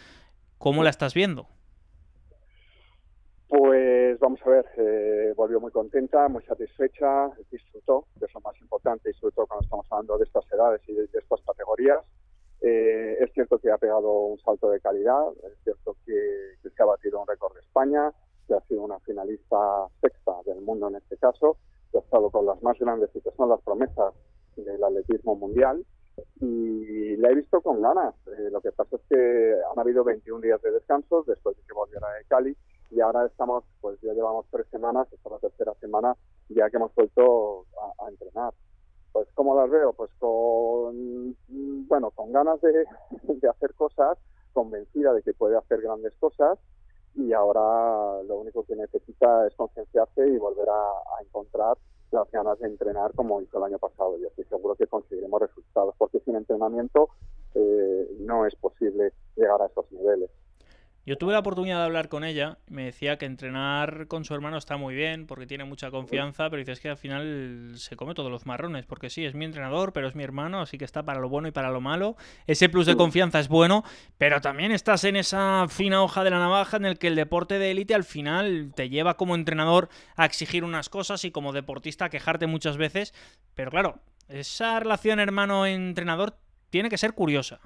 ¿Cómo 0.58 0.82
la 0.82 0.90
estás 0.90 1.14
viendo? 1.14 1.48
Pues 4.10 4.18
vamos 4.18 4.40
a 4.44 4.50
ver, 4.50 4.66
eh, 4.76 5.34
volvió 5.36 5.60
muy 5.60 5.70
contenta, 5.70 6.26
muy 6.26 6.42
satisfecha, 6.42 7.30
disfrutó, 7.48 8.06
que 8.18 8.24
es 8.24 8.34
lo 8.34 8.40
más 8.40 8.60
importante, 8.60 9.08
y 9.08 9.12
sobre 9.12 9.32
todo 9.36 9.46
cuando 9.46 9.62
estamos 9.62 9.86
hablando 9.88 10.18
de 10.18 10.24
estas 10.24 10.52
edades 10.52 10.80
y 10.88 10.94
de, 10.94 11.04
estas 11.04 11.40
categorías. 11.46 12.04
Eh, 12.60 13.18
es 13.20 13.32
cierto 13.34 13.60
que 13.60 13.70
ha 13.70 13.78
pegado 13.78 14.10
un 14.10 14.38
salto 14.40 14.68
de 14.70 14.80
calidad, 14.80 15.22
es 15.44 15.62
cierto 15.62 15.94
que, 16.04 16.56
se 16.60 16.82
ha 16.82 16.86
batido 16.86 17.20
un 17.20 17.26
récord 17.28 17.54
de 17.54 17.60
España, 17.60 18.12
que 18.48 18.54
ha 18.54 18.60
sido 18.62 18.82
una 18.82 18.98
finalista 18.98 19.86
sexta 20.00 20.32
del 20.44 20.60
mundo 20.60 20.88
en 20.88 20.96
este 20.96 21.16
caso, 21.16 21.58
que 21.92 21.98
ha 21.98 22.00
estado 22.00 22.30
con 22.30 22.46
las 22.46 22.60
más 22.64 22.76
grandes 22.80 23.10
y 23.14 23.20
que 23.20 23.30
son 23.36 23.48
las 23.48 23.62
promesas 23.62 24.12
del 24.56 24.82
atletismo 24.82 25.36
mundial 25.36 25.86
y 26.40 27.16
la 27.16 27.30
he 27.30 27.36
visto 27.36 27.60
con 27.60 27.80
ganas. 27.80 28.16
Eh, 28.26 28.50
lo 28.50 28.60
que 28.60 28.72
pasa 28.72 28.96
es 28.96 29.02
que 29.08 29.54
han 29.70 29.78
habido 29.78 30.02
21 30.02 30.40
días 30.40 30.60
de 30.62 30.72
descanso 30.72 31.22
después 31.28 31.56
de 31.56 31.62
que 31.62 31.74
volviera 31.74 32.08
de 32.18 32.24
Cali 32.24 32.56
y 32.90 33.00
ahora 33.00 33.26
estamos, 33.26 33.64
pues 33.80 34.00
ya 34.00 34.12
llevamos 34.12 34.46
tres 34.50 34.66
semanas, 34.70 35.06
esta 35.12 35.28
es 35.28 35.32
la 35.32 35.38
tercera 35.38 35.74
semana 35.80 36.16
ya 36.54 36.68
que 36.70 36.76
hemos 36.76 36.94
vuelto 36.94 37.66
a, 37.98 38.08
entrenar. 38.08 38.52
Pues 39.12 39.28
¿cómo 39.34 39.56
las 39.56 39.70
veo? 39.70 39.92
Pues 39.92 40.10
con, 40.18 41.36
bueno, 41.88 42.10
con 42.10 42.32
ganas 42.32 42.60
de, 42.62 42.86
hacer 43.48 43.74
cosas, 43.74 44.18
convencida 44.52 45.12
de 45.12 45.22
que 45.22 45.32
puede 45.32 45.56
hacer 45.56 45.80
grandes 45.80 46.14
cosas 46.18 46.58
y 47.14 47.32
ahora 47.32 48.22
lo 48.22 48.36
único 48.36 48.64
que 48.64 48.76
necesita 48.76 49.46
es 49.46 49.54
concienciarse 49.56 50.28
y 50.28 50.38
volver 50.38 50.68
a, 50.68 51.22
encontrar 51.22 51.76
las 52.12 52.28
ganas 52.32 52.58
de 52.58 52.66
entrenar 52.66 53.12
como 53.14 53.40
hizo 53.40 53.58
el 53.58 53.64
año 53.64 53.78
pasado. 53.78 54.18
Y 54.18 54.24
estoy 54.24 54.44
seguro 54.44 54.74
que 54.74 54.86
conseguiremos 54.86 55.40
resultados, 55.40 55.94
porque 55.96 56.20
sin 56.20 56.34
entrenamiento 56.34 57.10
eh, 57.54 58.16
no 58.20 58.46
es 58.46 58.56
posible 58.56 59.12
llegar 59.36 59.62
a 59.62 59.66
esos 59.66 59.90
niveles. 59.92 60.30
Yo 61.10 61.18
tuve 61.18 61.32
la 61.32 61.40
oportunidad 61.40 61.78
de 61.78 61.86
hablar 61.86 62.08
con 62.08 62.22
ella, 62.22 62.58
me 62.68 62.84
decía 62.84 63.18
que 63.18 63.26
entrenar 63.26 64.06
con 64.06 64.24
su 64.24 64.32
hermano 64.32 64.56
está 64.56 64.76
muy 64.76 64.94
bien 64.94 65.26
porque 65.26 65.44
tiene 65.44 65.64
mucha 65.64 65.90
confianza, 65.90 66.48
pero 66.48 66.60
dices 66.60 66.78
que 66.78 66.88
al 66.88 66.96
final 66.98 67.72
se 67.74 67.96
come 67.96 68.14
todos 68.14 68.30
los 68.30 68.46
marrones, 68.46 68.86
porque 68.86 69.10
sí, 69.10 69.24
es 69.24 69.34
mi 69.34 69.44
entrenador, 69.44 69.92
pero 69.92 70.06
es 70.06 70.14
mi 70.14 70.22
hermano, 70.22 70.60
así 70.60 70.78
que 70.78 70.84
está 70.84 71.02
para 71.02 71.18
lo 71.18 71.28
bueno 71.28 71.48
y 71.48 71.50
para 71.50 71.70
lo 71.70 71.80
malo. 71.80 72.14
Ese 72.46 72.68
plus 72.68 72.86
de 72.86 72.94
confianza 72.94 73.40
es 73.40 73.48
bueno, 73.48 73.82
pero 74.18 74.40
también 74.40 74.70
estás 74.70 75.02
en 75.02 75.16
esa 75.16 75.66
fina 75.68 76.00
hoja 76.00 76.22
de 76.22 76.30
la 76.30 76.38
navaja 76.38 76.76
en 76.76 76.84
el 76.84 76.96
que 76.96 77.08
el 77.08 77.16
deporte 77.16 77.58
de 77.58 77.72
élite 77.72 77.96
al 77.96 78.04
final 78.04 78.72
te 78.76 78.88
lleva 78.88 79.16
como 79.16 79.34
entrenador 79.34 79.88
a 80.14 80.26
exigir 80.26 80.62
unas 80.62 80.88
cosas 80.88 81.24
y 81.24 81.32
como 81.32 81.52
deportista 81.52 82.04
a 82.04 82.10
quejarte 82.10 82.46
muchas 82.46 82.76
veces, 82.76 83.14
pero 83.56 83.72
claro, 83.72 83.98
esa 84.28 84.78
relación 84.78 85.18
hermano-entrenador 85.18 86.36
tiene 86.70 86.88
que 86.88 86.98
ser 86.98 87.14
curiosa. 87.14 87.58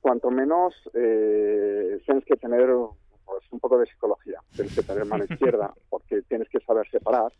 Cuanto 0.00 0.30
menos 0.30 0.74
eh, 0.94 2.00
tienes 2.04 2.24
que 2.24 2.36
tener 2.36 2.68
pues, 3.24 3.42
un 3.50 3.60
poco 3.60 3.78
de 3.78 3.86
psicología, 3.86 4.40
tienes 4.54 4.74
que 4.74 4.82
tener 4.82 5.04
mano 5.04 5.24
izquierda, 5.28 5.72
porque 5.88 6.22
tienes 6.22 6.48
que 6.48 6.60
saber 6.60 6.88
separar, 6.90 7.32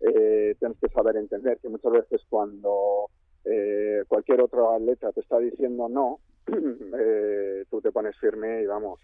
eh, 0.00 0.54
tienes 0.58 0.78
que 0.78 0.88
saber 0.88 1.16
entender 1.16 1.58
que 1.58 1.68
muchas 1.68 1.92
veces 1.92 2.22
cuando 2.28 3.10
eh, 3.44 4.04
cualquier 4.08 4.40
otro 4.40 4.72
atleta 4.72 5.12
te 5.12 5.20
está 5.20 5.38
diciendo 5.38 5.88
no, 5.88 6.20
eh, 6.98 7.64
tú 7.70 7.80
te 7.80 7.92
pones 7.92 8.16
firme 8.18 8.62
y 8.62 8.66
vamos, 8.66 9.00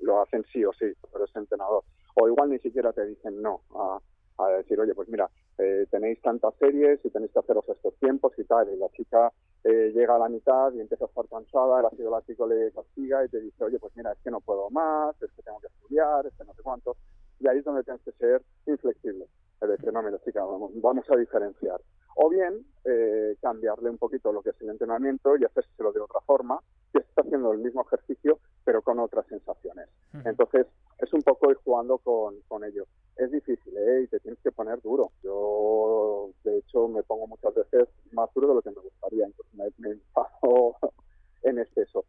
lo 0.00 0.22
hacen 0.22 0.44
sí 0.52 0.64
o 0.64 0.72
sí, 0.72 0.86
pero 1.12 1.24
es 1.24 1.36
entrenador. 1.36 1.84
O 2.14 2.28
igual 2.28 2.50
ni 2.50 2.58
siquiera 2.58 2.92
te 2.92 3.04
dicen 3.04 3.42
no 3.42 3.60
a, 3.74 3.98
a 4.38 4.48
decir, 4.48 4.78
oye, 4.80 4.94
pues 4.94 5.08
mira, 5.08 5.28
eh, 5.58 5.86
tenéis 5.90 6.20
tantas 6.20 6.54
series 6.56 7.00
y 7.04 7.10
tenéis 7.10 7.32
que 7.32 7.38
haceros 7.38 7.68
estos 7.68 7.94
tiempos 7.98 8.32
y 8.38 8.44
tal. 8.44 8.68
Y 8.72 8.76
la 8.76 8.88
chica 8.90 9.32
eh, 9.68 9.90
llega 9.92 10.14
a 10.14 10.18
la 10.18 10.28
mitad 10.28 10.72
y 10.72 10.80
empieza 10.80 11.06
a 11.06 11.08
estar 11.08 11.26
cansada, 11.28 11.80
el 11.80 11.86
ácido 11.86 12.10
láctico 12.10 12.46
le 12.46 12.70
castiga 12.70 13.24
y 13.24 13.28
te 13.28 13.40
dice, 13.40 13.64
oye, 13.64 13.80
pues 13.80 13.92
mira, 13.96 14.12
es 14.12 14.18
que 14.22 14.30
no 14.30 14.40
puedo 14.40 14.70
más, 14.70 15.20
es 15.20 15.32
que 15.32 15.42
tengo 15.42 15.58
que 15.60 15.66
estudiar, 15.66 16.24
es 16.24 16.34
que 16.34 16.44
no 16.44 16.54
sé 16.54 16.62
cuánto. 16.62 16.96
Y 17.40 17.48
ahí 17.48 17.58
es 17.58 17.64
donde 17.64 17.82
tienes 17.82 18.00
que 18.02 18.12
ser 18.12 18.42
inflexible. 18.66 19.26
Es 19.60 19.68
decir, 19.68 19.92
no, 19.92 20.02
mira, 20.02 20.18
chica, 20.24 20.44
vamos, 20.44 20.70
vamos 20.80 21.04
a 21.10 21.16
diferenciar. 21.16 21.80
O 22.18 22.30
bien 22.30 22.66
eh, 22.84 23.36
cambiarle 23.42 23.90
un 23.90 23.98
poquito 23.98 24.32
lo 24.32 24.42
que 24.42 24.50
es 24.50 24.60
el 24.62 24.70
entrenamiento 24.70 25.36
y 25.36 25.44
hacérselo 25.44 25.92
de 25.92 26.00
otra 26.00 26.20
forma, 26.20 26.58
que 26.92 27.00
está 27.00 27.20
haciendo 27.20 27.52
el 27.52 27.58
mismo 27.58 27.82
ejercicio, 27.82 28.38
pero 28.64 28.80
con 28.80 28.98
otras 28.98 29.26
sensaciones. 29.26 29.88
Entonces, 30.24 30.66
es 30.98 31.12
un 31.12 31.22
poco 31.22 31.50
ir 31.50 31.58
jugando 31.58 31.98
con, 31.98 32.40
con 32.48 32.64
ello. 32.64 32.86
Es 33.16 33.30
difícil, 33.30 33.76
¿eh? 33.76 34.02
Y 34.04 34.06
te 34.08 34.20
tienes 34.20 34.40
que 34.40 34.50
poner 34.50 34.80
duro. 34.80 35.10
Yo, 35.22 36.30
de 36.42 36.58
hecho, 36.58 36.88
me 36.88 37.02
pongo 37.02 37.26
muchas 37.26 37.54
veces 37.54 37.88
más 38.12 38.32
duro 38.34 38.48
de 38.48 38.54
lo 38.54 38.62
que 38.62 38.70
me 38.70 38.80
gustaría, 38.80 39.26
incluso 39.26 39.50
me, 39.52 39.66
me 39.78 39.98
en 41.42 41.58
exceso. 41.58 42.06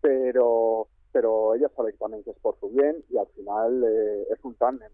Pero, 0.00 0.86
pero 1.10 1.54
ella 1.54 1.68
sabe 1.76 1.92
también 1.94 2.22
que 2.22 2.30
es 2.30 2.38
por 2.38 2.58
su 2.60 2.68
bien 2.70 3.04
y 3.10 3.18
al 3.18 3.26
final 3.28 3.84
eh, 3.84 4.26
es 4.30 4.44
un 4.44 4.54
tándem. 4.54 4.92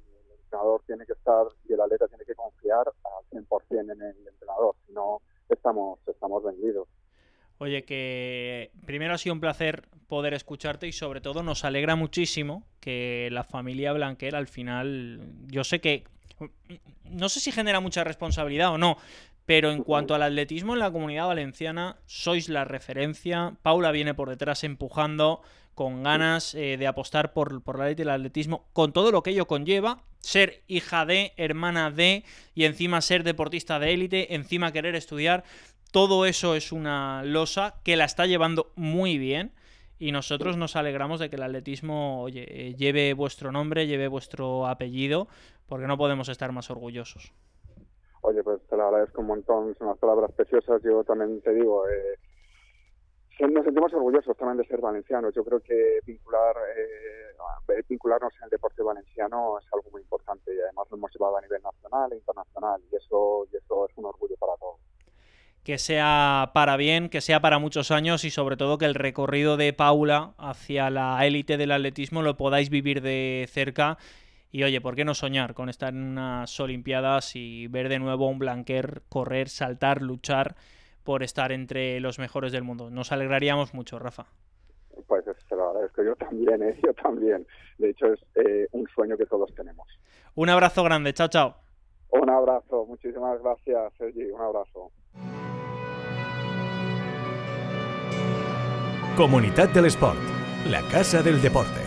El 0.55 0.61
entrenador 0.61 0.83
tiene 0.87 1.05
que 1.05 1.15
estar 1.15 1.47
y 1.69 1.73
el 1.73 1.81
atleta 1.81 2.07
tiene 2.07 2.25
que 2.25 2.35
confiar 2.37 2.87
al 2.87 3.43
100% 3.43 3.93
en 3.93 4.03
el 4.03 4.29
entrenador, 4.29 4.77
si 4.87 4.93
no 4.93 5.21
estamos, 5.49 5.99
estamos 6.07 6.45
vendidos. 6.45 6.87
Oye, 7.59 7.85
que 7.85 8.71
primero 8.87 9.15
ha 9.15 9.19
sido 9.19 9.35
un 9.35 9.41
placer 9.41 9.89
poder 10.07 10.33
escucharte 10.33 10.87
y 10.87 10.93
sobre 10.93 11.21
todo 11.21 11.43
nos 11.43 11.65
alegra 11.65 11.97
muchísimo 11.97 12.63
que 12.79 13.29
la 13.33 13.43
familia 13.43 13.93
Blanquer 13.93 14.37
al 14.37 14.47
final, 14.47 15.21
yo 15.49 15.65
sé 15.65 15.81
que, 15.81 16.05
no 17.11 17.29
sé 17.29 17.41
si 17.41 17.51
genera 17.51 17.81
mucha 17.81 18.05
responsabilidad 18.05 18.73
o 18.73 18.79
no, 18.79 18.97
pero 19.47 19.73
en 19.73 19.83
cuanto 19.83 20.15
al 20.15 20.23
atletismo 20.23 20.75
en 20.75 20.79
la 20.79 20.93
comunidad 20.93 21.27
valenciana, 21.27 21.97
sois 22.07 22.49
la 22.49 22.65
referencia. 22.65 23.57
Paula 23.63 23.91
viene 23.91 24.15
por 24.15 24.29
detrás 24.31 24.63
empujando 24.63 25.43
con 25.75 26.05
ganas 26.05 26.55
eh, 26.55 26.77
de 26.77 26.87
apostar 26.87 27.33
por, 27.33 27.61
por 27.63 27.77
la 27.77 27.87
ley 27.87 27.97
del 27.97 28.11
atletismo, 28.11 28.69
con 28.73 28.93
todo 28.93 29.11
lo 29.11 29.23
que 29.25 29.31
ello 29.31 29.47
conlleva, 29.47 30.05
ser 30.25 30.63
hija 30.67 31.05
de, 31.07 31.33
hermana 31.37 31.91
de, 31.91 32.25
y 32.55 32.65
encima 32.65 33.01
ser 33.01 33.23
deportista 33.23 33.79
de 33.79 33.93
élite, 33.93 34.35
encima 34.35 34.73
querer 34.73 34.95
estudiar. 34.95 35.45
Todo 35.93 36.27
eso 36.27 36.55
es 36.55 36.73
una 36.73 37.23
losa 37.25 37.75
que 37.85 37.97
la 37.97 38.05
está 38.05 38.27
llevando 38.27 38.73
muy 38.75 39.19
bien 39.19 39.53
y 39.99 40.13
nosotros 40.13 40.57
nos 40.57 40.77
alegramos 40.77 41.21
de 41.21 41.31
que 41.31 41.37
el 41.37 41.43
atletismo 41.43 42.27
eh, 42.35 42.75
lleve 42.77 43.15
vuestro 43.15 43.53
nombre, 43.53 43.87
lleve 43.87 44.09
vuestro 44.09 44.67
apellido, 44.67 45.29
porque 45.69 45.87
no 45.87 45.97
podemos 45.97 46.29
estar 46.29 46.53
más 46.53 46.71
orgullosos. 46.71 47.33
Oye, 48.23 48.43
pues 48.43 48.61
te 48.69 48.77
lo 48.77 48.85
agradezco 48.85 49.21
un 49.21 49.29
montón, 49.29 49.75
son 49.79 49.89
unas 49.89 49.99
palabras 49.99 50.33
preciosas. 50.33 50.83
Yo 50.83 51.05
también 51.05 51.41
te 51.43 51.53
digo, 51.53 51.87
eh, 51.89 52.19
nos 53.41 53.65
sentimos 53.65 53.93
orgullosos 53.93 54.37
también 54.37 54.59
de 54.59 54.67
ser 54.67 54.81
valencianos. 54.81 55.35
Yo 55.35 55.45
creo 55.45 55.61
que 55.61 55.99
vincular, 56.07 56.57
eh, 56.77 57.83
vincularnos 57.89 58.33
en 58.39 58.45
el 58.45 58.51
deporte 58.51 58.83
valenciano 58.83 59.59
es 59.59 59.67
algo 59.73 59.91
muy 59.91 60.03
importante 60.03 60.55
y 60.55 60.61
además 60.61 60.87
lo 60.91 60.97
hemos 60.97 61.13
llevado 61.13 61.37
a 61.37 61.41
nivel 61.41 61.63
nacional 61.63 62.13
e 62.13 62.17
internacional 62.17 62.81
y 62.91 62.97
eso, 62.97 63.47
y 63.53 63.57
eso 63.57 63.89
es 63.89 63.97
un 63.97 64.07
orgullo 64.07 64.37
para 64.37 64.57
todos. 64.57 64.81
que 65.65 65.79
sea 65.79 66.51
para 66.53 66.77
bien, 66.77 67.09
que 67.09 67.23
sea 67.23 67.41
para 67.41 67.59
muchos 67.59 67.91
años 67.91 68.25
y 68.25 68.31
sobre 68.31 68.59
todo 68.59 68.77
que 68.77 68.85
el 68.85 68.95
recorrido 68.95 69.57
de 69.57 69.73
Paula 69.73 70.35
hacia 70.37 70.91
la 70.91 71.25
élite 71.27 71.57
del 71.57 71.73
atletismo 71.73 72.21
lo 72.21 72.37
podáis 72.37 72.69
vivir 72.69 73.01
de 73.01 73.47
cerca. 73.49 73.97
Y 74.53 74.63
oye, 74.63 74.81
¿por 74.81 74.95
qué 74.95 75.05
no 75.05 75.15
soñar 75.15 75.55
con 75.55 75.69
estar 75.71 75.89
en 75.95 76.05
unas 76.05 76.61
Olimpiadas 76.61 77.35
y 77.35 77.67
ver 77.67 77.89
de 77.89 77.99
nuevo 77.99 78.27
a 78.27 78.31
un 78.31 78.39
Blanquer 78.39 79.03
correr, 79.09 79.49
saltar, 79.49 80.03
luchar 80.03 80.55
por 81.05 81.23
estar 81.23 81.53
entre 81.53 82.01
los 82.01 82.19
mejores 82.19 82.53
del 82.53 82.65
mundo? 82.65 82.91
Nos 82.91 83.13
alegraríamos 83.13 83.75
mucho, 83.75 83.99
Rafa. 83.99 84.27
Pues 85.07 85.25
se 85.49 85.57
lo 85.57 85.69
agradezco 85.69 86.03
yo 86.03 86.17
también, 86.17 86.63
¿eh? 86.63 86.79
yo 86.83 86.95
también. 86.95 87.47
De 87.79 87.91
hecho, 87.91 88.07
es 88.13 88.21
eh, 88.37 88.67
un 88.73 88.87
sueño 88.89 89.17
que 89.17 89.27
todos 89.27 89.55
tenemos. 89.55 89.87
Un 90.35 90.49
abrazo 90.49 90.83
grande, 90.83 91.13
chao, 91.13 91.29
chao. 91.29 91.57
Un 92.11 92.31
abrazo, 92.31 92.87
muchísimas 92.87 93.41
gracias, 93.43 93.93
Sergi, 93.99 94.31
un 94.31 94.41
abrazo. 94.41 94.91
Comunidad 99.17 99.69
del 99.73 99.87
Sport, 99.87 100.19
la 100.69 100.81
casa 100.91 101.23
del 101.23 101.41
deporte. 101.41 101.81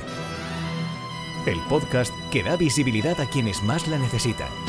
El 1.46 1.60
podcast 1.70 2.14
que 2.32 2.44
da 2.44 2.58
visibilidad 2.58 3.20
a 3.22 3.30
quienes 3.30 3.64
más 3.64 3.88
la 3.88 3.98
necesitan. 3.98 4.67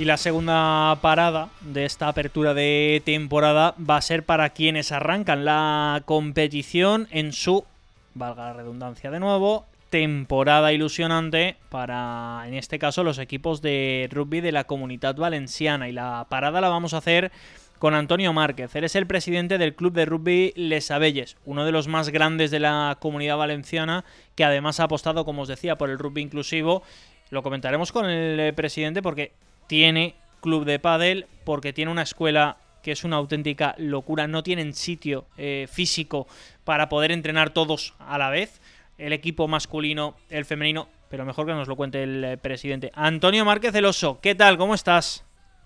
Y 0.00 0.06
la 0.06 0.16
segunda 0.16 0.96
parada 1.02 1.50
de 1.60 1.84
esta 1.84 2.08
apertura 2.08 2.54
de 2.54 3.02
temporada 3.04 3.74
va 3.78 3.98
a 3.98 4.00
ser 4.00 4.22
para 4.22 4.48
quienes 4.48 4.92
arrancan 4.92 5.44
la 5.44 6.00
competición 6.06 7.06
en 7.10 7.34
su, 7.34 7.66
valga 8.14 8.46
la 8.46 8.52
redundancia 8.54 9.10
de 9.10 9.20
nuevo, 9.20 9.66
temporada 9.90 10.72
ilusionante 10.72 11.56
para, 11.68 12.44
en 12.46 12.54
este 12.54 12.78
caso, 12.78 13.04
los 13.04 13.18
equipos 13.18 13.60
de 13.60 14.08
rugby 14.10 14.40
de 14.40 14.52
la 14.52 14.64
comunidad 14.64 15.16
valenciana. 15.16 15.86
Y 15.86 15.92
la 15.92 16.26
parada 16.30 16.62
la 16.62 16.70
vamos 16.70 16.94
a 16.94 16.98
hacer 16.98 17.30
con 17.78 17.92
Antonio 17.92 18.32
Márquez. 18.32 18.74
Él 18.76 18.84
es 18.84 18.96
el 18.96 19.06
presidente 19.06 19.58
del 19.58 19.74
club 19.74 19.92
de 19.92 20.06
rugby 20.06 20.54
Les 20.56 20.90
Abelles, 20.90 21.36
uno 21.44 21.66
de 21.66 21.72
los 21.72 21.88
más 21.88 22.08
grandes 22.08 22.50
de 22.50 22.60
la 22.60 22.96
comunidad 23.00 23.36
valenciana, 23.36 24.06
que 24.34 24.44
además 24.44 24.80
ha 24.80 24.84
apostado, 24.84 25.26
como 25.26 25.42
os 25.42 25.48
decía, 25.48 25.76
por 25.76 25.90
el 25.90 25.98
rugby 25.98 26.22
inclusivo. 26.22 26.82
Lo 27.28 27.42
comentaremos 27.42 27.92
con 27.92 28.06
el 28.06 28.40
eh, 28.40 28.52
presidente 28.54 29.02
porque 29.02 29.32
tiene 29.70 30.16
club 30.40 30.64
de 30.64 30.80
pádel, 30.80 31.26
porque 31.44 31.72
tiene 31.72 31.92
una 31.92 32.02
escuela 32.02 32.56
que 32.82 32.90
es 32.90 33.04
una 33.04 33.18
auténtica 33.18 33.76
locura. 33.78 34.26
No 34.26 34.42
tienen 34.42 34.74
sitio 34.74 35.26
eh, 35.38 35.68
físico 35.70 36.26
para 36.64 36.88
poder 36.88 37.12
entrenar 37.12 37.50
todos 37.50 37.94
a 38.00 38.18
la 38.18 38.30
vez 38.30 38.60
el 38.98 39.12
equipo 39.12 39.46
masculino, 39.46 40.16
el 40.28 40.44
femenino, 40.44 40.88
pero 41.08 41.24
mejor 41.24 41.46
que 41.46 41.52
nos 41.52 41.68
lo 41.68 41.76
cuente 41.76 42.02
el 42.02 42.24
eh, 42.24 42.36
presidente. 42.36 42.90
Antonio 42.94 43.44
Márquez 43.44 43.70
Celoso, 43.70 44.18
¿qué 44.20 44.34
tal? 44.34 44.58
¿Cómo 44.58 44.74
estás? 44.74 45.24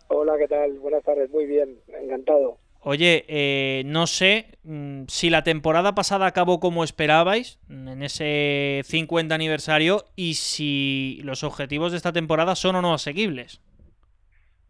Hola, 0.08 0.34
¿qué 0.38 0.48
tal? 0.48 0.72
Buenas 0.80 1.02
tardes, 1.02 1.30
muy 1.30 1.46
bien, 1.46 1.78
encantado. 1.98 2.58
Oye, 2.80 3.24
eh, 3.26 3.84
no 3.86 4.06
sé 4.06 4.48
mm, 4.64 5.04
si 5.08 5.30
la 5.30 5.44
temporada 5.44 5.94
pasada 5.94 6.26
acabó 6.26 6.60
como 6.60 6.84
esperabais 6.84 7.58
mm, 7.68 7.88
en 7.88 8.02
ese 8.02 8.82
50 8.84 9.34
aniversario 9.34 10.04
y 10.14 10.34
si 10.34 11.20
los 11.24 11.42
objetivos 11.42 11.92
de 11.92 11.96
esta 11.96 12.12
temporada 12.12 12.54
son 12.54 12.76
o 12.76 12.82
no 12.82 12.92
asequibles. 12.92 13.62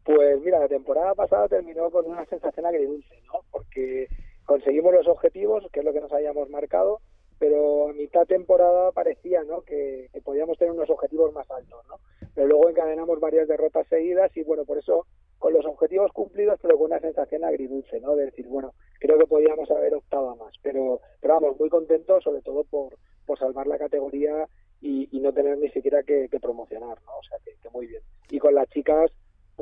Pues 0.04 0.40
mira, 0.42 0.58
la 0.58 0.68
temporada 0.68 1.14
pasada 1.14 1.48
terminó 1.48 1.90
con 1.90 2.06
una 2.06 2.26
sensación 2.26 2.66
agridulce, 2.66 3.14
¿no? 3.26 3.40
Porque 3.50 4.08
conseguimos 4.44 4.92
los 4.92 5.08
objetivos, 5.08 5.64
que 5.72 5.80
es 5.80 5.84
lo 5.84 5.92
que 5.92 6.00
nos 6.00 6.12
habíamos 6.12 6.50
marcado, 6.50 7.00
pero 7.38 7.88
a 7.88 7.92
mitad 7.92 8.26
temporada 8.26 8.92
parecía 8.92 9.42
¿no? 9.44 9.62
que, 9.62 10.08
podíamos 10.24 10.58
tener 10.58 10.72
unos 10.72 10.90
objetivos 10.90 11.32
más 11.32 11.50
altos, 11.50 11.84
¿no? 11.88 11.96
Pero 12.34 12.48
luego 12.48 12.68
encadenamos 12.68 13.20
varias 13.20 13.48
derrotas 13.48 13.86
seguidas 13.88 14.34
y 14.36 14.42
bueno, 14.42 14.64
por 14.64 14.78
eso 14.78 15.06
con 15.38 15.52
los 15.52 15.64
objetivos 15.66 16.10
cumplidos, 16.12 16.58
pero 16.62 16.78
con 16.78 16.86
una 16.86 17.00
sensación 17.00 17.44
agridulce, 17.44 18.00
¿no? 18.00 18.16
De 18.16 18.26
decir, 18.26 18.46
bueno, 18.46 18.72
creo 18.98 19.18
que 19.18 19.26
podíamos 19.26 19.70
haber 19.70 19.94
optado 19.94 20.34
más, 20.36 20.54
pero, 20.62 21.00
pero 21.20 21.34
vamos, 21.34 21.58
muy 21.58 21.68
contentos, 21.68 22.24
sobre 22.24 22.40
todo 22.42 22.64
por, 22.64 22.96
por 23.26 23.38
salvar 23.38 23.66
la 23.66 23.78
categoría 23.78 24.48
y, 24.80 25.08
no 25.20 25.32
tener 25.32 25.56
ni 25.56 25.70
siquiera 25.70 26.02
que, 26.02 26.28
promocionar, 26.42 26.98
¿no? 27.06 27.12
O 27.18 27.22
sea, 27.22 27.38
que, 27.42 27.52
que, 27.62 27.70
muy 27.70 27.86
bien. 27.86 28.02
Y 28.28 28.38
con 28.38 28.54
las 28.54 28.68
chicas, 28.68 29.10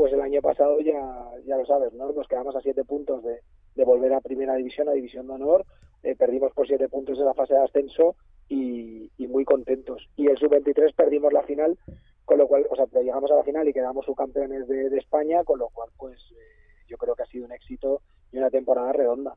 pues 0.02 0.14
el 0.14 0.20
año 0.20 0.42
pasado 0.42 0.80
ya, 0.80 1.30
ya 1.46 1.56
lo 1.56 1.64
sabes, 1.64 1.92
¿no? 1.92 2.10
Nos 2.10 2.26
quedamos 2.26 2.56
a 2.56 2.60
siete 2.60 2.82
puntos 2.82 3.22
de, 3.22 3.84
volver 3.84 4.12
a 4.12 4.20
primera 4.20 4.56
división, 4.56 4.88
a 4.88 4.94
división 4.94 5.28
de 5.28 5.34
honor, 5.34 5.64
eh, 6.02 6.16
perdimos 6.16 6.52
por 6.54 6.66
siete 6.66 6.88
puntos 6.88 7.20
en 7.20 7.24
la 7.24 7.34
fase 7.34 7.54
de 7.54 7.60
ascenso 7.60 8.16
y, 8.48 9.12
muy 9.28 9.44
contentos. 9.44 10.08
Y 10.16 10.26
el 10.26 10.36
sub-23 10.38 10.92
perdimos 10.96 11.32
la 11.32 11.44
final, 11.44 11.78
con 12.24 12.38
lo 12.38 12.48
cual, 12.48 12.66
o 12.68 12.74
sea, 12.74 12.86
llegamos 13.00 13.30
a 13.30 13.36
la 13.36 13.44
final 13.44 13.68
y 13.68 13.72
quedamos 13.72 14.04
subcampeones 14.04 14.66
de, 14.66 14.90
de 14.90 14.98
España, 14.98 15.44
con 15.44 15.60
lo 15.60 15.68
cual, 15.68 15.90
pues 15.96 16.18
eh, 16.32 16.84
yo 16.88 16.96
creo 16.96 17.14
que 17.14 17.22
ha 17.22 17.26
sido 17.26 17.44
un 17.44 17.52
éxito 17.52 18.02
y 18.32 18.38
una 18.38 18.50
temporada 18.50 18.92
redonda. 18.92 19.36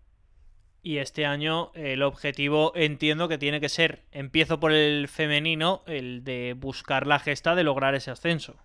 Y 0.81 0.97
este 0.97 1.27
año 1.27 1.69
el 1.75 2.01
objetivo 2.01 2.71
entiendo 2.73 3.27
que 3.27 3.37
tiene 3.37 3.61
que 3.61 3.69
ser, 3.69 3.99
empiezo 4.11 4.59
por 4.59 4.71
el 4.71 5.09
femenino, 5.09 5.83
el 5.85 6.23
de 6.23 6.55
buscar 6.57 7.05
la 7.05 7.19
gesta 7.19 7.53
de 7.53 7.63
lograr 7.63 7.93
ese 7.93 8.09
ascenso. 8.09 8.55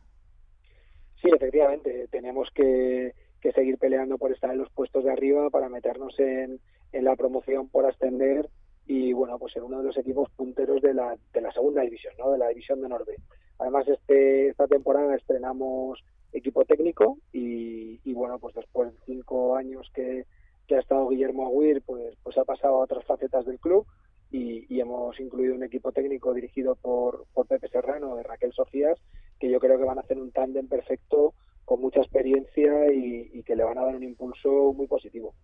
Sí, 1.23 1.29
efectivamente, 1.35 2.09
tenemos 2.11 2.51
que, 2.55 3.15
seguir 3.55 3.79
peleando 3.79 4.17
por 4.17 4.33
estar 4.33 4.51
en 4.51 4.59
los 4.59 4.71
puestos 4.71 5.05
de 5.05 5.13
arriba 5.13 5.51
para 5.51 5.69
meternos 5.69 6.19
en, 6.19 6.61
la 6.93 7.15
promoción 7.17 7.69
por 7.69 7.87
ascender 7.87 8.49
y 8.87 9.13
bueno, 9.13 9.39
pues 9.39 9.53
ser 9.53 9.63
uno 9.63 9.79
de 9.79 9.85
los 9.85 9.97
equipos 9.97 10.29
punteros 10.31 10.83
de 10.83 10.95
la, 10.95 11.17
de 11.33 11.41
la 11.41 11.53
segunda 11.53 11.83
división, 11.83 12.15
¿no? 12.19 12.33
de 12.33 12.39
la 12.39 12.49
división 12.49 12.81
de 12.81 12.89
Norte. 12.89 13.17
Además, 13.59 13.87
este, 13.87 14.49
esta 14.49 14.67
temporada 14.67 15.15
estrenamos 15.15 16.03
equipo 16.33 16.65
técnico 16.65 17.19
y, 17.33 18.01
y 18.05 18.15
bueno, 18.15 18.39
pues 18.39 18.55
después 18.55 18.93
de 18.93 18.99
cinco 19.07 19.57
años 19.57 19.89
que, 19.95 20.25
que, 20.67 20.77
ha 20.77 20.81
estado 20.81 21.09
Guillermo 21.09 21.47
Aguirre, 21.47 21.83
pues, 21.83 22.17
pues 22.23 22.39
ha 22.39 22.45
pasado 22.45 22.77
a 22.77 22.85
otras 22.85 23.05
facetas 23.05 23.47
del 23.47 23.61
club 23.61 23.87
y, 24.31 24.67
y 24.75 24.81
hemos 24.81 25.19
incluido 25.21 25.55
un 25.55 25.65
equipo 25.65 25.93
técnico 25.93 26.33
dirigido 26.35 26.77
por, 26.77 27.27
por 27.35 27.47
Pepe 27.47 27.69
Serrano 27.69 28.17
de 28.17 28.23
Raquel 28.23 28.53
Sofías, 28.53 28.99
que 29.41 29.51
yo 29.51 29.59
creo 29.59 29.79
que 29.79 29.85
van 29.85 29.99
a 29.99 30.03
hacer 30.03 30.19
un 30.19 30.31
tándem 30.31 30.69
perfecto 30.69 31.35
con 31.65 31.81
mucha 31.81 32.01
experiencia 32.01 32.93
y, 32.93 33.43
que 33.43 33.57
le 33.57 33.65
van 33.65 33.79
a 33.79 33.83
dar 33.83 33.97
un 33.97 34.03
impulso 34.05 34.73
muy 34.75 34.87
positivo. 34.87 35.35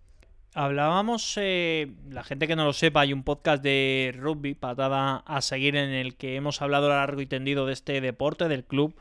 Hablábamos, 0.54 1.36
eh, 1.40 1.88
la 2.08 2.22
gente 2.22 2.46
que 2.46 2.56
no 2.56 2.64
lo 2.64 2.72
sepa, 2.72 3.00
hay 3.00 3.12
un 3.12 3.24
podcast 3.24 3.62
de 3.62 4.14
rugby, 4.16 4.54
patada 4.54 5.18
a 5.18 5.40
seguir, 5.40 5.76
en 5.76 5.90
el 5.90 6.16
que 6.16 6.36
hemos 6.36 6.62
hablado 6.62 6.88
largo 6.88 7.20
y 7.20 7.26
tendido 7.26 7.66
de 7.66 7.72
este 7.72 8.00
deporte, 8.00 8.48
del 8.48 8.64
club, 8.64 8.94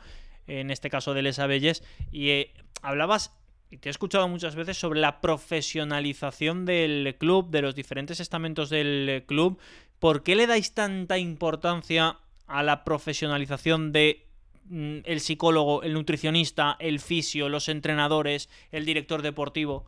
en 0.48 0.72
este 0.72 0.90
caso 0.90 1.14
de 1.14 1.22
Les 1.22 1.40
Abelles, 1.40 1.84
y 2.12 2.30
eh, 2.30 2.54
hablabas, 2.82 3.36
y 3.70 3.78
te 3.78 3.90
he 3.90 3.92
escuchado 3.92 4.28
muchas 4.28 4.56
veces, 4.56 4.78
sobre 4.78 5.00
la 5.00 5.20
profesionalización 5.22 6.66
del 6.66 7.16
club, 7.18 7.50
de 7.50 7.62
los 7.62 7.76
diferentes 7.76 8.20
estamentos 8.20 8.70
del 8.70 9.24
club. 9.26 9.60
¿Por 10.00 10.24
qué 10.24 10.36
le 10.36 10.48
dais 10.48 10.74
tanta 10.74 11.18
importancia 11.18 12.20
a 12.48 12.64
la 12.64 12.84
profesionalización 12.84 13.92
de 13.92 14.25
el 14.72 15.20
psicólogo, 15.20 15.84
el 15.84 15.94
nutricionista, 15.94 16.76
el 16.80 17.00
fisio, 17.00 17.50
los 17.50 17.70
entrenadores, 17.70 18.50
el 18.72 18.86
director 18.86 19.22
deportivo? 19.22 19.86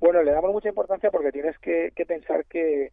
Bueno, 0.00 0.22
le 0.22 0.32
damos 0.32 0.52
mucha 0.52 0.68
importancia 0.68 1.10
porque 1.10 1.32
tienes 1.32 1.58
que, 1.58 1.92
pensar 2.06 2.44
que, 2.46 2.92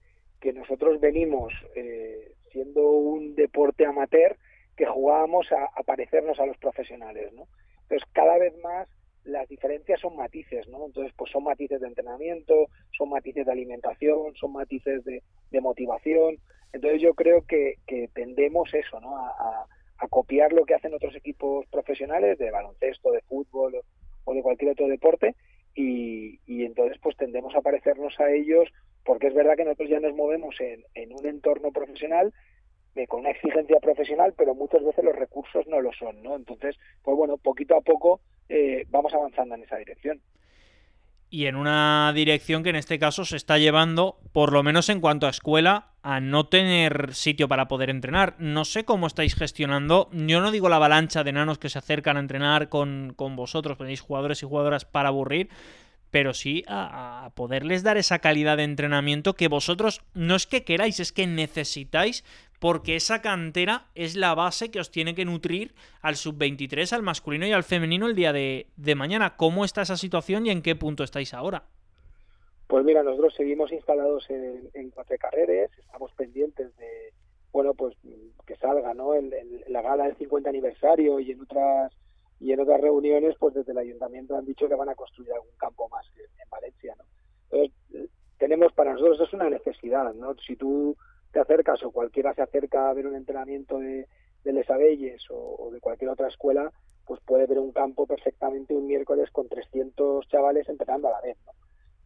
nosotros 0.54 1.00
venimos 1.00 1.54
eh, 1.76 2.34
siendo 2.52 2.82
un 2.82 3.34
deporte 3.36 3.86
amateur 3.86 4.38
que 4.76 4.86
jugábamos 4.86 5.48
a, 5.52 5.84
parecernos 5.84 6.40
a 6.40 6.46
los 6.46 6.58
profesionales, 6.58 7.32
¿no? 7.34 7.48
Entonces, 7.84 8.10
cada 8.12 8.38
vez 8.38 8.54
más 8.62 8.88
las 9.24 9.48
diferencias 9.48 10.02
son 10.02 10.18
matices, 10.18 10.68
¿no? 10.68 10.86
Entonces, 10.86 11.14
pues 11.16 11.32
son 11.32 11.46
matices 11.46 11.80
de 11.80 11.88
entrenamiento, 11.88 12.68
son 12.98 13.10
matices 13.10 13.46
de 13.46 13.52
alimentación, 13.52 14.36
son 14.36 14.52
matices 14.54 15.04
de, 15.06 15.22
motivación. 15.62 16.38
Entonces, 16.74 17.02
yo 17.02 17.14
creo 17.14 17.46
que, 17.46 17.78
tendemos 18.14 18.74
eso, 18.74 19.00
¿no? 19.00 19.16
A, 19.18 19.30
a, 19.30 19.68
copiar 20.08 20.54
lo 20.54 20.66
que 20.66 20.76
hacen 20.76 20.94
otros 20.94 21.16
equipos 21.16 21.66
profesionales 21.68 22.38
de 22.38 22.52
baloncesto, 22.52 23.12
de 23.12 23.22
fútbol 23.22 23.82
o 24.26 24.34
de 24.34 24.42
cualquier 24.42 24.72
otro 24.72 24.88
deporte 24.88 25.36
y, 25.76 26.40
entonces 26.48 26.98
pues 27.02 27.18
tendemos 27.18 27.56
a 27.56 27.62
parecernos 27.62 28.20
a 28.20 28.32
ellos 28.32 28.70
porque 29.04 29.28
es 29.28 29.34
verdad 29.34 29.56
que 29.58 29.66
nosotros 29.66 29.90
ya 29.90 30.00
nos 30.00 30.16
movemos 30.16 30.60
en, 30.62 30.84
en 30.94 31.14
un 31.14 31.26
entorno 31.26 31.72
profesional 31.72 32.34
eh, 32.96 33.08
con 33.08 33.22
una 33.22 33.32
exigencia 33.32 33.80
profesional, 33.80 34.34
pero 34.38 34.56
muchas 34.56 34.84
veces 34.84 35.04
los 35.04 35.16
recursos 35.16 35.68
no 35.68 35.82
lo 35.82 35.92
son, 35.94 36.22
¿no? 36.22 36.36
Entonces, 36.36 36.76
pues 37.02 37.18
bueno, 37.18 37.38
poquito 37.38 37.76
a 37.76 37.82
poco 37.82 38.22
eh, 38.50 38.86
vamos 38.90 39.14
avanzando 39.14 39.56
en 39.56 39.64
esa 39.64 39.78
dirección 39.78 40.22
y 41.34 41.48
en 41.48 41.56
una 41.56 42.14
dirección 42.14 42.62
que 42.62 42.70
en 42.70 42.76
este 42.76 43.00
caso 43.00 43.26
se 43.26 43.38
está 43.38 43.58
llevando, 43.58 44.20
por 44.34 44.54
lo 44.54 44.62
menos 44.62 44.90
en 44.90 45.02
cuanto 45.02 45.26
a 45.26 45.32
escuela, 45.32 45.93
a 46.04 46.20
no 46.20 46.46
tener 46.46 47.14
sitio 47.14 47.48
para 47.48 47.68
poder 47.68 47.90
entrenar. 47.90 48.36
No 48.38 48.66
sé 48.66 48.86
cómo 48.86 49.08
estáis 49.08 49.36
gestionando, 49.36 50.10
yo 50.12 50.42
no 50.42 50.52
digo 50.52 50.70
la 50.70 50.76
avalancha 50.76 51.24
de 51.24 51.32
nanos 51.32 51.58
que 51.58 51.70
se 51.70 51.80
acercan 51.80 52.18
a 52.18 52.20
entrenar 52.20 52.70
con, 52.70 53.14
con 53.16 53.36
vosotros, 53.36 53.78
tenéis 53.78 54.02
jugadores 54.02 54.44
y 54.44 54.46
jugadoras 54.46 54.86
para 54.86 55.10
aburrir, 55.10 55.50
pero 56.14 56.36
sí 56.36 56.64
a, 56.68 57.32
poderles 57.34 57.82
dar 57.82 57.98
esa 57.98 58.20
calidad 58.20 58.58
de 58.58 58.64
entrenamiento 58.64 59.34
que 59.34 59.48
vosotros 59.48 60.04
no 60.14 60.36
es 60.36 60.46
que 60.46 60.64
queráis, 60.64 61.00
es 61.00 61.12
que 61.12 61.26
necesitáis 61.26 62.24
porque 62.60 62.96
esa 62.96 63.24
cantera 63.24 63.88
es 63.96 64.16
la 64.16 64.36
base 64.36 64.70
que 64.70 64.80
os 64.80 64.92
tiene 64.92 65.16
que 65.16 65.26
nutrir 65.26 65.74
al 66.02 66.16
sub-23, 66.16 66.94
al 66.94 67.02
masculino 67.02 67.48
y 67.48 67.52
al 67.52 67.64
femenino 67.64 68.06
el 68.06 68.14
día 68.14 68.32
de, 68.32 68.68
mañana. 68.96 69.36
¿Cómo 69.36 69.66
está 69.66 69.82
esa 69.82 69.98
situación 69.98 70.46
y 70.46 70.52
en 70.52 70.62
qué 70.62 70.76
punto 70.76 71.04
estáis 71.04 71.34
ahora? 71.34 71.64
Pues 72.74 72.86
mira, 72.86 73.04
nosotros 73.04 73.36
seguimos 73.36 73.72
instalados 73.72 74.28
en, 74.32 74.68
en 74.74 74.90
cuatro 74.90 75.16
carreras, 75.20 75.70
estamos 75.78 76.12
pendientes 76.14 76.76
de, 76.78 77.14
bueno, 77.52 77.76
pues 77.76 77.96
que 78.48 78.56
salga, 78.56 78.96
¿no? 78.96 79.14
En, 79.14 79.32
la 79.68 79.84
gala 79.84 80.06
del 80.06 80.16
50 80.16 80.50
aniversario 80.50 81.20
y 81.20 81.30
en 81.30 81.42
otras 81.42 81.94
y 82.40 82.52
en 82.52 82.62
otras 82.62 82.82
reuniones, 82.82 83.36
pues 83.38 83.54
desde 83.54 83.74
el 83.74 83.78
ayuntamiento 83.78 84.36
han 84.36 84.46
dicho 84.46 84.68
que 84.68 84.74
van 84.74 84.90
a 84.90 84.96
construir 84.96 85.32
algún 85.34 85.56
campo 85.56 85.88
más 85.90 86.04
en, 86.18 86.50
Valencia, 86.50 86.96
¿no? 86.98 87.04
Entonces, 87.52 88.10
tenemos 88.40 88.74
para 88.74 88.94
nosotros 88.94 89.22
es 89.22 89.34
una 89.34 89.52
necesidad, 89.52 90.12
¿no? 90.16 90.34
Si 90.38 90.56
tú 90.56 90.98
te 91.32 91.42
acercas 91.42 91.84
o 91.84 91.92
cualquiera 91.92 92.34
se 92.34 92.42
acerca 92.42 92.90
a 92.90 92.94
ver 92.96 93.06
un 93.06 93.16
entrenamiento 93.16 93.78
de, 93.78 94.08
de 94.44 94.52
Les 94.52 94.68
Abelles 94.72 95.24
o, 95.30 95.70
de 95.72 95.80
cualquier 95.80 96.10
otra 96.10 96.28
escuela, 96.28 96.72
pues 97.06 97.22
puede 97.24 97.46
ver 97.46 97.60
un 97.60 97.72
campo 97.72 98.08
perfectamente 98.08 98.74
un 98.74 98.88
miércoles 98.88 99.30
con 99.30 99.48
300 99.48 100.28
chavales 100.28 100.68
entrenando 100.68 101.10
a 101.10 101.12
la 101.12 101.22
vez, 101.22 101.38
¿no? 101.46 101.54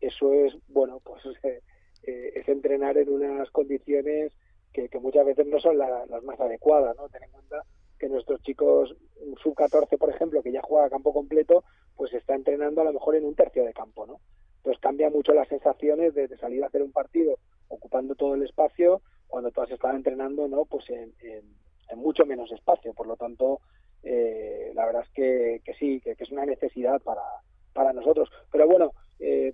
Eso 0.01 0.33
es, 0.33 0.55
bueno, 0.67 0.99
pues 1.03 1.23
eh, 1.43 1.62
eh, 2.03 2.31
es 2.36 2.47
entrenar 2.47 2.97
en 2.97 3.10
unas 3.10 3.49
condiciones 3.51 4.31
que, 4.73 4.89
muchas 4.99 5.25
veces 5.25 5.47
no 5.47 5.60
son 5.60 5.77
las 5.77 6.23
más 6.23 6.39
adecuadas, 6.39 6.95
¿no? 6.97 7.10
Ten 7.10 7.23
en 7.23 7.31
cuenta 7.31 7.63
que 7.97 8.10
nuestros 8.10 8.41
chicos 8.43 8.95
sub-14, 9.41 9.97
por 9.97 10.10
ejemplo, 10.10 10.43
que 10.43 10.51
ya 10.51 10.62
juega 10.62 10.86
a 10.86 10.89
campo 10.89 11.13
completo, 11.13 11.63
pues 11.95 12.13
está 12.13 12.36
entrenando 12.36 12.81
a 12.81 12.83
lo 12.83 12.93
mejor 12.93 13.15
en 13.15 13.25
un 13.25 13.36
tercio 13.36 13.65
de 13.65 13.73
campo, 13.73 14.05
¿no? 14.05 14.19
Entonces 14.57 14.81
cambia 14.81 15.10
mucho 15.10 15.33
las 15.33 15.47
sensaciones 15.47 16.13
de, 16.13 16.27
salir 16.38 16.63
a 16.63 16.67
hacer 16.67 16.83
un 16.83 16.91
partido 16.91 17.39
ocupando 17.69 18.15
todo 18.15 18.36
el 18.36 18.43
espacio 18.43 19.01
cuando 19.27 19.51
tú 19.51 19.62
has 19.62 19.69
entrenando, 19.95 20.47
¿no? 20.47 20.65
Pues 20.65 20.89
en, 20.89 21.13
mucho 21.95 22.25
menos 22.25 22.51
espacio. 22.51 22.93
Por 22.93 23.07
lo 23.07 23.15
tanto, 23.15 23.62
eh, 24.03 24.71
la 24.75 24.86
verdad 24.86 25.03
es 25.03 25.10
que, 25.12 25.73
sí, 25.79 26.01
que, 26.01 26.15
es 26.17 26.31
una 26.31 26.45
necesidad 26.45 27.01
para, 27.01 27.23
para 27.73 27.93
nosotros. 27.93 28.29
Pero 28.51 28.67
bueno, 28.67 28.91
eh, 29.19 29.53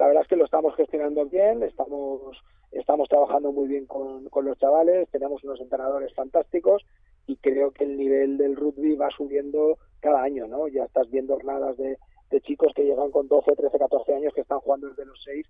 la 0.00 0.06
verdad 0.06 0.22
es 0.22 0.28
que 0.28 0.36
lo 0.36 0.46
estamos 0.46 0.74
gestionando 0.76 1.26
bien, 1.26 1.62
estamos 1.62 2.42
estamos 2.72 3.06
trabajando 3.10 3.52
muy 3.52 3.68
bien 3.68 3.84
con, 3.84 4.30
con 4.30 4.46
los 4.46 4.58
chavales, 4.58 5.10
tenemos 5.10 5.44
unos 5.44 5.60
entrenadores 5.60 6.14
fantásticos 6.14 6.86
y 7.26 7.36
creo 7.36 7.70
que 7.72 7.84
el 7.84 7.98
nivel 7.98 8.38
del 8.38 8.56
rugby 8.56 8.96
va 8.96 9.10
subiendo 9.10 9.76
cada 10.00 10.22
año, 10.22 10.46
¿no? 10.46 10.68
Ya 10.68 10.84
estás 10.84 11.10
viendo 11.10 11.34
jornadas 11.34 11.76
de, 11.76 11.98
chicos 12.40 12.72
que 12.74 12.84
llegan 12.84 13.10
con 13.10 13.28
12, 13.28 13.54
13, 13.54 13.78
14 13.78 14.14
años 14.14 14.32
que 14.32 14.40
están 14.40 14.60
jugando 14.60 14.88
desde 14.88 15.04
los 15.04 15.22
6 15.22 15.46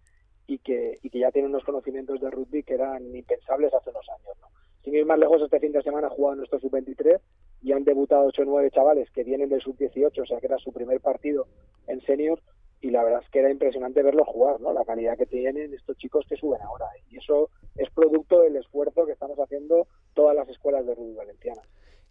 y 0.48 0.58
que, 0.58 0.98
y 1.00 1.10
que 1.10 1.20
ya 1.20 1.30
tienen 1.30 1.52
unos 1.52 1.62
conocimientos 1.62 2.20
de 2.20 2.30
rugby 2.30 2.64
que 2.64 2.74
eran 2.74 3.14
impensables 3.14 3.72
hace 3.72 3.90
unos 3.90 4.08
años, 4.08 4.36
¿no? 4.40 4.48
Sin 4.82 4.96
ir 4.96 5.06
más 5.06 5.18
lejos, 5.20 5.42
este 5.42 5.60
fin 5.60 5.70
de 5.70 5.82
semana 5.82 6.08
ha 6.08 6.10
jugado 6.10 6.36
nuestro 6.36 6.58
sub-23 6.58 7.20
y 7.62 7.70
han 7.70 7.84
debutado 7.84 8.24
8 8.24 8.42
o 8.42 8.46
9 8.46 8.70
chavales 8.72 9.10
que 9.12 9.22
vienen 9.22 9.48
del 9.48 9.60
sub-18, 9.60 10.22
o 10.22 10.26
sea 10.26 10.40
que 10.40 10.46
era 10.46 10.58
su 10.58 10.72
primer 10.72 11.00
partido 11.00 11.46
en 11.86 12.00
senior 12.00 12.40
y 12.80 12.90
la 12.90 13.04
verdad 13.04 13.20
es 13.22 13.30
que 13.30 13.40
era 13.40 13.50
impresionante 13.50 14.02
verlos 14.02 14.26
jugar, 14.26 14.60
¿no? 14.60 14.72
La 14.72 14.84
calidad 14.84 15.16
que 15.16 15.26
tienen 15.26 15.74
estos 15.74 15.96
chicos 15.98 16.24
que 16.28 16.36
suben 16.36 16.62
ahora. 16.62 16.86
Y 17.10 17.18
eso 17.18 17.50
es 17.76 17.90
producto 17.90 18.40
del 18.40 18.56
esfuerzo 18.56 19.04
que 19.04 19.12
estamos 19.12 19.38
haciendo 19.38 19.86
todas 20.14 20.34
las 20.34 20.48
escuelas 20.48 20.86
de 20.86 20.94
rugby 20.94 21.14
valenciana. 21.14 21.60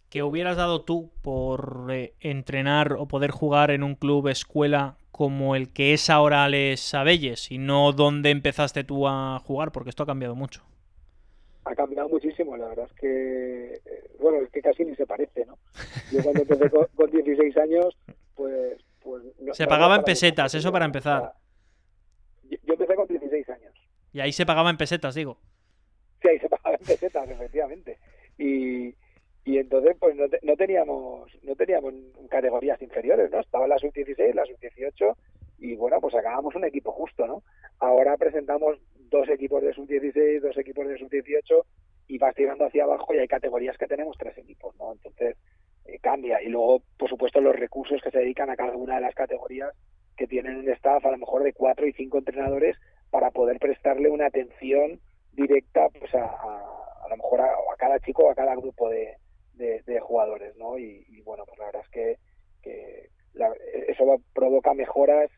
¿Qué 0.10 0.24
hubieras 0.24 0.58
dado 0.58 0.82
tú 0.82 1.12
por 1.22 1.88
eh, 1.92 2.14
entrenar 2.20 2.94
o 2.94 3.08
poder 3.08 3.32
jugar 3.32 3.72
en 3.72 3.84
un 3.84 3.96
club 3.96 4.28
escuela 4.28 4.98
como 5.12 5.56
el 5.56 5.72
que 5.72 5.94
es 5.94 6.10
ahora 6.10 6.48
Les 6.50 6.94
Abelles 6.94 7.52
y 7.52 7.58
no 7.58 7.92
donde 7.92 8.30
empezaste 8.30 8.84
tú 8.84 9.08
a 9.08 9.40
jugar? 9.40 9.72
Porque 9.72 9.90
esto 9.90 10.04
ha 10.04 10.08
cambiado 10.08 10.36
mucho. 10.36 10.64
Ha 11.66 11.76
cambiado 11.76 12.10
muchísimo, 12.10 12.58
la 12.58 12.70
verdad 12.70 12.86
es 12.86 12.94
que, 12.94 13.74
eh, 13.74 14.10
bueno, 14.20 14.40
es 14.40 14.50
que 14.50 14.62
casi 14.62 14.86
ni 14.86 14.96
se 14.96 15.06
parece, 15.06 15.46
¿no? 15.46 15.58
Yo 16.12 16.24
cuando 16.24 16.42
empecé 16.42 16.70
con, 16.70 16.88
con 16.96 17.12
16 17.12 17.58
años, 17.58 17.96
pues 18.36 18.80
pues, 19.10 19.58
se 19.58 19.68
pagaba 19.68 19.96
en 19.96 20.04
pesetas, 20.04 20.54
eso 20.54 20.72
para 20.72 20.86
empezar. 20.86 21.34
Yo, 22.44 22.58
empecé 22.68 22.96
con 22.96 23.08
16 23.08 23.50
años. 23.50 23.74
Y 24.14 24.20
ahí 24.20 24.32
se 24.32 24.46
pagaba 24.46 24.70
en 24.70 24.78
pesetas, 24.78 25.16
digo. 25.16 25.38
Sí, 26.22 26.28
ahí 26.28 26.40
se 26.40 26.50
pagaba 26.50 26.76
en 26.76 26.86
pesetas, 26.86 27.30
efectivamente. 27.30 27.98
Y, 28.38 28.96
y 29.46 29.58
entonces 29.58 29.96
pues 30.00 30.16
no, 30.16 30.26
no, 30.44 30.56
teníamos 30.56 31.32
no 31.44 31.56
teníamos 31.56 31.94
categorías 32.30 32.82
inferiores, 32.82 33.32
¿no? 33.32 33.40
Estaba 33.40 33.68
la 33.68 33.78
sub-16, 33.80 34.34
la 34.34 34.46
sub-18 34.46 35.16
y 35.60 35.76
bueno, 35.76 36.00
pues 36.00 36.14
sacábamos 36.14 36.56
un 36.56 36.66
equipo 36.66 36.92
justo, 36.92 37.28
¿no? 37.28 37.44
Ahora 37.80 38.16
presentamos 38.18 38.78
dos 39.10 39.28
equipos 39.30 39.62
de 39.62 39.74
sub-16, 39.74 40.42
dos 40.42 40.58
equipos 40.58 40.88
de 40.88 40.98
sub-18 40.98 41.64
y 42.08 42.18
vas 42.18 42.36
tirando 42.36 42.66
hacia 42.66 42.84
abajo 42.84 43.14
y 43.14 43.18
hay 43.18 43.28
categorías 43.28 43.78
que 43.78 43.88
tenemos 43.88 44.18
tres 44.18 44.38
equipos, 44.38 44.76
¿no? 44.78 44.94
Entonces, 44.94 45.36
eh, 45.94 46.00
cambia. 46.02 46.42
Y 46.42 46.50
luego, 46.50 46.82
por 46.98 47.10
supuesto, 47.10 47.42
los 47.42 47.56
recursos 47.56 48.02
que 48.02 48.12
se 48.12 48.20
dedican 48.20 48.50
a 48.50 48.56
cada 48.56 48.76
una 48.76 48.96
de 48.96 49.02
las 49.02 49.16
categorías 49.16 49.72
que 50.18 50.28
tienen 50.28 50.60
el 50.60 50.70
staff, 50.70 51.06
a 51.06 51.12
lo 51.12 51.18
mejor 51.18 51.44
de 51.44 51.54
cuatro 51.54 51.88
y 51.88 51.94
cinco 51.94 52.18
entrenadores, 52.18 52.78
para 53.10 53.32
poder 53.32 53.58
prestarle 53.60 54.10
una 54.10 54.28
atención 54.28 55.00
directa 55.32 55.88
pues 55.98 56.14
a, 56.14 56.26
a, 56.26 57.10
lo 57.10 57.18
mejor 57.18 57.42
a, 57.42 57.50
cada 57.78 58.00
chico 58.00 58.24
o 58.24 58.32
a 58.32 58.36
cada 58.36 58.56
grupo 58.56 58.90
de, 58.90 59.16
de, 59.54 60.00
jugadores, 60.02 60.56
¿no? 60.58 60.78
Y, 60.78 61.22
bueno, 61.24 61.46
pues 61.46 61.58
la 61.60 61.66
verdad 61.66 61.82
es 61.84 61.90
que, 61.90 62.18
que 62.62 63.10
eso 63.88 64.22
provoca 64.34 64.74
mejoras 64.74 65.30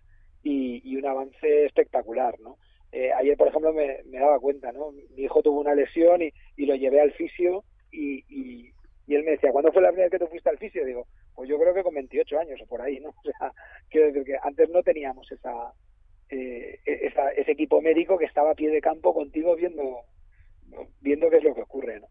y, 0.44 0.82
y, 0.84 0.96
un 0.96 1.06
avance 1.06 1.66
espectacular, 1.66 2.40
¿no? 2.40 2.58
Eh, 2.92 3.12
ayer, 3.14 3.38
por 3.38 3.48
ejemplo, 3.48 3.74
me, 3.74 4.04
me, 4.06 4.20
daba 4.20 4.40
cuenta, 4.40 4.72
¿no? 4.72 4.92
Mi 4.92 5.24
hijo 5.24 5.42
tuvo 5.42 5.60
una 5.60 5.76
lesión 5.76 6.22
y, 6.22 6.32
y 6.58 6.66
lo 6.66 6.76
llevé 6.76 7.02
al 7.02 7.12
fisio 7.14 7.64
y, 7.92 8.26
y 8.28 8.72
él 9.08 9.24
me 9.24 9.32
decía, 9.32 9.52
¿cuándo 9.52 9.72
fue 9.72 9.82
la 9.82 9.90
primera 9.90 10.06
vez 10.06 10.12
que 10.12 10.26
tú 10.26 10.30
fuiste 10.30 10.50
al 10.50 10.58
fisio? 10.58 10.86
Digo, 10.86 11.08
pues 11.36 11.50
yo 11.50 11.60
creo 11.60 11.74
que 11.74 11.84
con 11.84 11.94
28 11.94 12.40
años 12.40 12.60
o 12.62 12.66
por 12.68 12.82
ahí, 12.82 13.00
¿no? 13.00 13.10
O 13.18 13.32
sea, 13.38 13.52
quiero 13.90 14.08
decir 14.08 14.24
que 14.24 14.38
antes 14.42 14.70
no 14.70 14.84
teníamos 14.84 15.32
esa, 15.32 15.74
eh, 16.30 16.80
ese 16.86 17.52
equipo 17.52 17.82
médico 17.82 18.18
que 18.18 18.26
estaba 18.26 18.52
a 18.52 18.56
pie 18.56 18.70
de 18.70 18.82
campo 18.82 19.14
contigo 19.14 19.56
viendo, 19.56 20.02
viendo 21.02 21.30
qué 21.30 21.38
es 21.38 21.44
lo 21.44 21.54
que 21.54 21.62
ocurre, 21.62 22.00
¿no? 22.00 22.08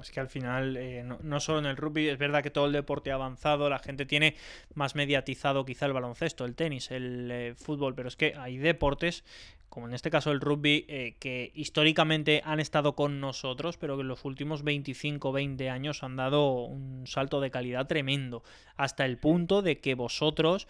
Es 0.00 0.10
que 0.12 0.20
al 0.20 0.28
final, 0.28 0.76
eh, 0.76 1.02
no, 1.02 1.40
solo 1.40 1.58
en 1.58 1.66
el 1.66 1.76
rugby, 1.76 2.08
es 2.08 2.18
verdad 2.18 2.42
que 2.42 2.50
todo 2.50 2.66
el 2.66 2.72
deporte 2.72 3.10
ha 3.10 3.14
avanzado, 3.14 3.68
la 3.68 3.78
gente 3.78 4.06
tiene 4.06 4.36
más 4.74 4.94
mediatizado 4.94 5.64
quizá 5.64 5.86
el 5.86 5.92
baloncesto, 5.92 6.44
el 6.44 6.54
tenis, 6.54 6.90
el 6.90 7.30
eh, 7.30 7.54
fútbol, 7.56 7.94
pero 7.94 8.08
es 8.08 8.16
que 8.16 8.34
hay 8.36 8.58
deportes, 8.58 9.24
como 9.68 9.86
en 9.86 9.94
este 9.94 10.10
caso 10.10 10.30
el 10.30 10.40
rugby, 10.40 10.84
eh, 10.88 11.16
que 11.18 11.52
históricamente 11.54 12.42
han 12.44 12.60
estado 12.60 12.94
con 12.94 13.20
nosotros, 13.20 13.76
pero 13.76 13.96
que 13.96 14.02
en 14.02 14.08
los 14.08 14.24
últimos 14.24 14.62
25 14.62 15.32
20 15.32 15.70
años 15.70 16.02
han 16.02 16.16
dado 16.16 16.64
un 16.64 17.06
salto 17.06 17.40
de 17.40 17.50
calidad 17.50 17.86
tremendo, 17.86 18.42
hasta 18.76 19.04
el 19.04 19.18
punto 19.18 19.62
de 19.62 19.78
que 19.78 19.94
vosotros 19.94 20.68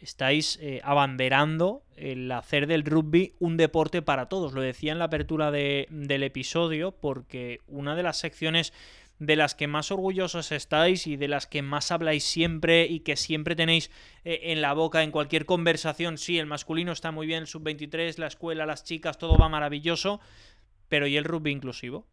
estáis 0.00 0.58
eh, 0.60 0.80
abanderando 0.84 1.82
el 1.96 2.30
hacer 2.30 2.66
del 2.66 2.84
rugby 2.84 3.32
un 3.38 3.56
deporte 3.56 4.02
para 4.02 4.28
todos. 4.28 4.52
Lo 4.52 4.60
decía 4.60 4.92
en 4.92 4.98
la 4.98 5.06
apertura 5.06 5.50
del 5.50 6.22
episodio 6.22 6.92
porque 6.92 7.60
una 7.68 7.96
de 7.96 8.02
las 8.02 8.18
secciones 8.18 8.74
de 9.26 9.36
las 9.36 9.54
que 9.54 9.66
más 9.66 9.90
orgullosos 9.90 10.52
estáis 10.52 11.06
y 11.06 11.16
de 11.16 11.28
las 11.28 11.46
que 11.46 11.62
más 11.62 11.90
habláis 11.90 12.24
siempre 12.24 12.86
y 12.86 13.00
que 13.00 13.16
siempre 13.16 13.56
tenéis 13.56 13.90
eh, 14.24 14.40
en 14.44 14.60
la 14.60 14.72
boca 14.72 15.02
en 15.02 15.10
cualquier 15.10 15.46
conversación, 15.46 16.18
sí, 16.18 16.38
el 16.38 16.46
masculino 16.46 16.92
está 16.92 17.10
muy 17.10 17.26
bien, 17.26 17.40
el 17.40 17.46
sub-23, 17.46 18.18
la 18.18 18.26
escuela, 18.26 18.66
las 18.66 18.84
chicas, 18.84 19.18
todo 19.18 19.36
va 19.36 19.48
maravilloso, 19.48 20.20
pero 20.88 21.06
¿y 21.06 21.16
el 21.16 21.24
rugby 21.24 21.50
inclusivo? 21.50 22.06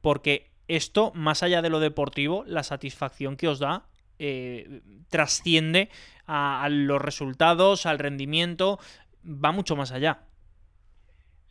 Porque 0.00 0.50
esto, 0.68 1.12
más 1.14 1.42
allá 1.42 1.62
de 1.62 1.70
lo 1.70 1.80
deportivo, 1.80 2.44
la 2.46 2.62
satisfacción 2.62 3.36
que 3.36 3.48
os 3.48 3.58
da 3.58 3.86
eh, 4.18 4.82
trasciende 5.08 5.90
a, 6.26 6.68
los 6.70 7.00
resultados, 7.00 7.86
al 7.86 7.98
rendimiento, 7.98 8.78
va 9.24 9.52
mucho 9.52 9.76
más 9.76 9.92
allá. 9.92 10.27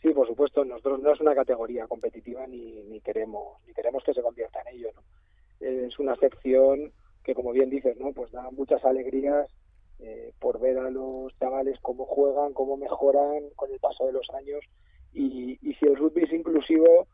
Sí, 0.01 0.09
por 0.13 0.27
supuesto, 0.27 0.63
nosotros 0.63 1.01
no 1.01 1.11
es 1.11 1.19
una 1.19 1.35
categoría 1.35 1.87
competitiva 1.87 2.45
ni, 2.47 2.83
ni 2.83 3.01
queremos 3.01 3.57
ni 3.65 3.73
queremos 3.73 4.03
que 4.03 4.13
se 4.13 4.21
convierta 4.21 4.61
en 4.61 4.75
ello. 4.75 4.89
Es 5.59 5.97
una 5.97 6.15
sección 6.15 6.91
que, 7.23 7.33
como 7.33 7.51
bien 7.51 7.69
dices, 7.69 7.97
no, 7.97 8.13
pues 8.13 8.31
da 8.31 8.49
muchas 8.51 8.85
alegrías 8.85 9.49
eh, 9.99 10.33
por 10.39 10.59
ver 10.59 10.77
a 10.77 10.91
los 10.91 11.35
chavales 11.39 11.79
cómo 11.81 12.05
juegan, 12.05 12.53
cómo 12.53 12.77
mejoran 12.77 13.49
con 13.55 13.71
el 13.71 13.79
paso 13.79 14.05
de 14.05 14.13
los 14.13 14.29
años 14.29 14.63
y, 15.13 15.57
y 15.61 15.73
si 15.73 15.85
el 15.85 15.95
rugby 15.95 16.23
es 16.23 16.33
inclusivo 16.33 17.07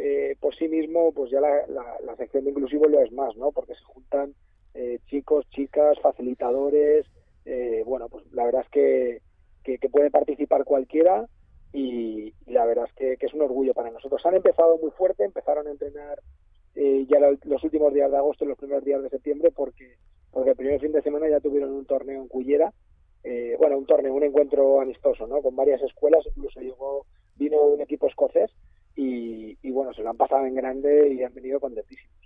eh, 0.00 0.36
por 0.38 0.54
sí 0.54 0.68
mismo, 0.68 1.12
pues 1.12 1.32
ya 1.32 1.40
la, 1.40 1.66
la, 1.66 2.16
sección 2.16 2.44
de 2.44 2.50
inclusivo 2.50 2.86
lo 2.86 3.00
es 3.00 3.10
más, 3.10 3.36
¿no? 3.36 3.50
Porque 3.50 3.74
se 3.74 3.82
juntan 3.82 4.32
eh, 4.74 5.00
chicos, 5.06 5.44
chicas, 5.50 5.98
facilitadores. 6.00 7.04
Eh, 7.44 7.82
bueno, 7.84 8.08
pues 8.08 8.24
la 8.32 8.44
verdad 8.44 8.62
es 8.62 8.70
que, 8.70 9.22
que, 9.64 9.88
puede 9.88 10.12
participar 10.12 10.64
cualquiera 10.64 11.26
y, 11.72 12.34
la 12.46 12.64
verdad 12.64 12.86
es 12.86 13.18
que, 13.18 13.26
es 13.26 13.34
un 13.34 13.42
orgullo 13.42 13.74
para 13.74 13.90
nosotros. 13.90 14.24
Han 14.26 14.34
empezado 14.34 14.78
muy 14.78 14.90
fuerte, 14.90 15.24
empezaron 15.24 15.66
a 15.66 15.70
entrenar 15.70 16.20
eh, 16.74 17.06
ya 17.08 17.18
los 17.18 17.64
últimos 17.64 17.92
días 17.92 18.10
de 18.10 18.16
agosto 18.16 18.44
y 18.44 18.48
los 18.48 18.58
primeros 18.58 18.84
días 18.84 19.02
de 19.02 19.10
septiembre 19.10 19.50
porque, 19.54 19.96
porque 20.30 20.50
el 20.50 20.56
primer 20.56 20.80
fin 20.80 20.92
de 20.92 21.02
semana 21.02 21.28
ya 21.28 21.40
tuvieron 21.40 21.72
un 21.72 21.86
torneo 21.86 22.22
en 22.22 22.28
Cullera 22.28 22.72
eh, 23.24 23.56
bueno, 23.58 23.78
un 23.78 23.86
torneo, 23.86 24.14
un 24.14 24.22
encuentro 24.22 24.80
amistoso, 24.80 25.26
¿no? 25.26 25.42
Con 25.42 25.56
varias 25.56 25.82
escuelas, 25.82 26.24
incluso 26.26 26.60
llegó, 26.60 27.06
vino 27.36 27.60
un 27.62 27.80
equipo 27.80 28.06
escocés 28.06 28.50
y, 28.94 29.70
bueno, 29.70 29.92
se 29.92 30.02
lo 30.02 30.10
han 30.10 30.16
pasado 30.16 30.46
en 30.46 30.54
grande 30.54 31.12
y 31.12 31.22
han 31.22 31.34
venido 31.34 31.60
contentísimos. 31.60 32.16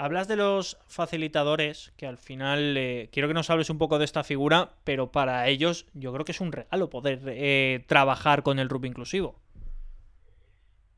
Hablas 0.00 0.28
de 0.28 0.36
los 0.36 0.78
facilitadores, 0.86 1.92
que 1.96 2.06
al 2.06 2.18
final 2.18 2.76
eh, 2.76 3.08
quiero 3.10 3.26
que 3.26 3.34
nos 3.34 3.50
hables 3.50 3.68
un 3.68 3.78
poco 3.78 3.98
de 3.98 4.04
esta 4.04 4.22
figura, 4.22 4.70
pero 4.84 5.10
para 5.10 5.48
ellos 5.48 5.88
yo 5.92 6.12
creo 6.12 6.24
que 6.24 6.30
es 6.30 6.40
un 6.40 6.52
regalo 6.52 6.88
poder 6.88 7.18
eh, 7.26 7.82
trabajar 7.88 8.44
con 8.44 8.60
el 8.60 8.68
rugby 8.68 8.86
inclusivo. 8.86 9.34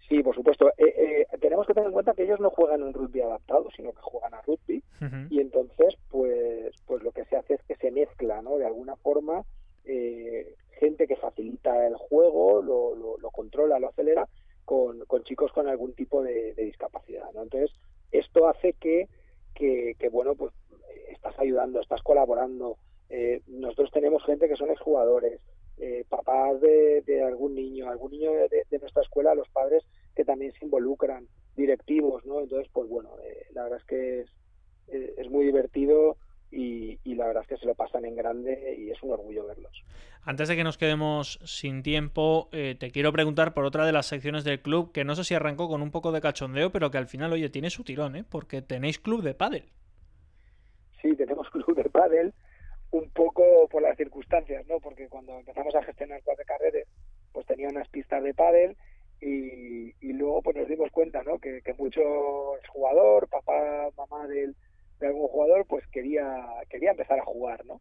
Sí, 0.07 0.23
por 0.23 0.35
supuesto. 0.35 0.71
Eh, 0.77 1.25
tenemos 1.41 1.67
que 1.67 1.73
tener 1.73 1.87
en 1.87 1.95
cuenta 1.95 2.13
que 2.13 2.25
ellos 2.25 2.41
no 2.41 2.51
juegan 2.51 2.83
un 2.83 2.93
rugby 2.93 3.23
adaptado, 3.23 3.71
sino 3.75 3.91
que 3.93 4.03
juegan 4.03 4.35
a 4.35 4.43
rugby. 4.43 4.83
Y 5.31 5.41
entonces, 5.41 5.97
pues, 6.11 6.75
pues 6.85 7.03
lo 7.03 7.11
que 7.13 7.25
se 7.25 7.37
hace 7.37 7.55
es 7.55 7.63
que 7.63 7.77
se 7.77 7.91
mezcla, 7.91 8.43
¿no? 8.43 8.59
De 8.59 8.67
alguna 8.67 8.97
forma, 8.97 9.45
gente 10.79 11.07
que 11.07 11.17
facilita 11.17 11.87
el 11.87 11.97
juego, 11.97 12.61
lo, 12.61 13.17
lo, 13.17 13.31
controla, 13.31 13.79
lo 13.79 13.89
acelera, 13.89 14.29
con, 14.67 15.07
con, 15.07 15.25
chicos 15.25 15.53
con 15.53 15.69
algún 15.69 15.95
tipo 15.95 16.23
de, 16.23 16.53
de 16.53 16.65
discapacidad, 16.65 17.33
¿no? 17.33 17.45
Entonces, 17.45 17.73
esto 18.13 18.49
hace 18.49 18.75
que, 18.75 19.09
que, 19.55 20.09
bueno, 20.11 20.35
pues 20.35 20.53
estás 21.11 21.39
ayudando, 21.39 21.81
estás 21.81 22.03
colaborando. 22.03 22.77
Eh, 23.09 23.43
nosotros 23.47 23.91
tenemos 23.91 24.25
gente 24.25 24.49
que 24.49 24.57
exjugadores, 25.25 25.41
eh, 25.79 26.05
papás 26.09 26.61
de, 26.61 27.23
algún 27.27 27.55
niño, 27.55 27.89
algún 27.89 28.13
niño 28.13 28.33
de, 28.33 28.79
nuestra 28.79 29.03
escuela, 29.03 29.35
los 29.35 29.49
padres 29.49 29.85
que 30.15 30.25
también 30.25 30.53
se 30.53 30.65
involucran, 30.65 31.27
directivos, 31.57 32.25
¿no? 32.27 32.41
Entonces, 32.41 32.71
pues 32.73 32.89
bueno, 32.89 33.11
eh, 33.25 33.47
la 33.53 33.65
verdad 33.65 33.79
es 33.79 33.87
que 33.87 34.21
es, 34.21 34.29
es 35.19 35.31
muy 35.31 35.47
divertido 35.47 36.17
y, 36.51 36.99
la 37.15 37.27
verdad 37.27 37.43
es 37.43 37.49
que 37.49 37.57
se 37.59 37.67
lo 37.67 37.75
pasan 37.75 38.05
en 38.05 38.17
grande 38.17 38.77
y 38.79 38.91
es 38.91 39.03
un 39.03 39.13
orgullo 39.13 39.47
verlos. 39.47 39.85
Antes 40.23 40.49
de 40.49 40.57
que 40.57 40.65
nos 40.65 40.79
quedemos 40.79 41.39
sin 41.45 41.83
tiempo, 41.83 42.49
eh, 42.53 42.77
te 42.79 42.91
quiero 42.91 43.13
preguntar 43.13 43.55
por 43.55 43.65
otra 43.65 43.87
de 43.87 43.93
las 43.93 44.07
secciones 44.07 44.43
del 44.45 44.61
club, 44.61 44.93
que 44.93 45.05
no 45.05 45.15
sé 45.15 45.25
si 45.25 45.35
arrancó 45.35 45.69
con 45.69 45.83
un 45.83 45.91
poco 45.91 46.13
de 46.13 46.21
cachondeo, 46.21 46.71
pero 46.71 46.91
que 46.91 46.99
al 46.99 47.07
final, 47.07 47.33
oye, 47.33 47.51
tiene 47.51 47.71
su 47.71 47.85
tirón, 47.85 48.17
¿eh? 48.17 48.25
Porque 48.29 48.63
tenéis 48.63 48.99
club 48.99 49.23
de 49.23 49.35
pádel. 49.35 49.65
Sí, 51.01 51.15
tenemos 51.15 51.49
club 51.51 51.75
de 51.77 51.89
pádel, 51.89 52.35
un 52.93 53.11
poco 53.11 53.69
por 53.69 53.83
las 53.83 53.97
circunstancias, 53.97 54.67
¿no? 54.67 54.81
Porque 54.81 55.09
cuando 55.09 55.39
empezamos 55.39 55.75
a 55.75 55.83
gestionar 55.83 56.21
cuatro 56.25 56.45
carreras, 56.47 56.89
pues 57.33 57.47
tenía 57.47 57.69
unas 57.69 57.89
pistas 57.89 58.23
de 58.23 58.35
pádel 58.35 58.77
y, 59.21 60.13
luego 60.13 60.43
pues 60.43 60.57
nos 60.57 60.69
dimos 60.69 60.91
cuenta, 60.91 61.23
¿no? 61.23 61.39
Que, 61.39 61.63
que 61.63 61.75
mucho 61.75 62.03
jugador, 62.69 63.29
papá, 63.29 63.91
mamá 63.97 64.27
del 64.27 64.55
de 65.01 65.07
algún 65.07 65.29
jugador, 65.29 65.67
pues 65.67 65.87
quería, 65.89 66.47
quería 66.69 66.91
empezar 66.91 67.19
a 67.19 67.25
jugar, 67.25 67.65
¿no? 67.65 67.81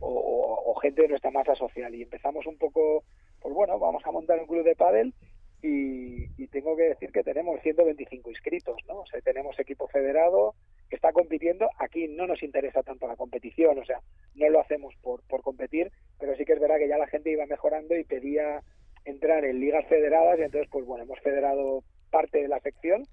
O, 0.00 0.74
gente 0.80 1.02
de 1.02 1.08
nuestra 1.08 1.32
masa 1.32 1.56
social. 1.56 1.92
Y 1.94 2.02
empezamos 2.02 2.46
un 2.46 2.56
poco, 2.56 3.02
pues 3.40 3.52
bueno, 3.52 3.78
vamos 3.80 4.04
a 4.06 4.12
montar 4.12 4.38
un 4.38 4.46
club 4.46 4.62
de 4.62 4.76
pádel 4.76 5.12
y, 5.60 6.28
tengo 6.48 6.76
que 6.76 6.84
decir 6.84 7.12
que 7.12 7.22
tenemos 7.22 7.60
125 7.60 8.30
inscritos, 8.30 8.76
¿no? 8.86 9.00
O 9.00 9.06
sea, 9.06 9.20
tenemos 9.20 9.58
equipo 9.58 9.86
federado 9.88 10.54
que 10.88 10.96
está 10.96 11.12
compitiendo. 11.12 11.68
Aquí 11.78 12.08
no 12.08 12.26
nos 12.26 12.42
interesa 12.42 12.82
tanto 12.82 13.06
la 13.06 13.16
competición, 13.16 13.78
o 13.78 13.84
sea, 13.84 14.00
no 14.34 14.48
lo 14.48 14.60
hacemos 14.60 14.94
por, 15.02 15.22
por 15.28 15.42
competir, 15.42 15.92
pero 16.18 16.34
sí 16.36 16.44
que 16.44 16.54
es 16.54 16.60
verdad 16.60 16.78
que 16.78 16.88
ya 16.88 16.96
la 16.96 17.06
gente 17.28 17.32
iba 17.32 17.46
mejorando 17.46 17.96
y 17.96 18.04
pedía 18.04 18.62
entrar 19.04 19.44
en 19.44 19.60
ligas 19.60 19.86
federadas 19.86 20.38
y 20.38 20.42
entonces, 20.42 20.68
pues 20.70 20.84
bueno, 20.84 21.04
hemos 21.04 21.20
federado 21.20 21.82
parte 22.10 22.42
de 22.42 22.48
la 22.48 22.60
sección 22.60 23.04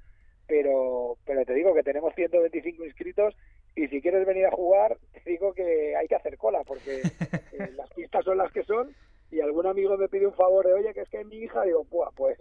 pero, 0.47 1.17
pero 1.25 1.43
te 1.45 1.53
digo 1.53 1.73
que 1.73 1.83
tenemos 1.83 2.13
125 2.15 2.85
inscritos 2.85 3.35
y 3.75 3.87
si 3.87 4.01
quieres 4.01 4.25
venir 4.25 4.45
a 4.45 4.51
jugar, 4.51 4.97
te 5.11 5.29
digo 5.29 5.53
que 5.53 5.95
hay 5.95 6.07
que 6.07 6.15
hacer 6.15 6.37
cola 6.37 6.61
porque 6.65 7.01
eh, 7.53 7.71
las 7.75 7.89
pistas 7.91 8.23
son 8.23 8.37
las 8.37 8.51
que 8.51 8.63
son 8.63 8.95
y 9.31 9.41
algún 9.41 9.65
amigo 9.65 9.97
me 9.97 10.07
pide 10.07 10.27
un 10.27 10.33
favor 10.33 10.65
de, 10.65 10.73
oye, 10.73 10.93
que 10.93 11.01
es 11.01 11.09
que 11.09 11.21
es 11.21 11.27
mi 11.27 11.37
hija, 11.37 11.63
digo, 11.63 11.85
pues 12.15 12.37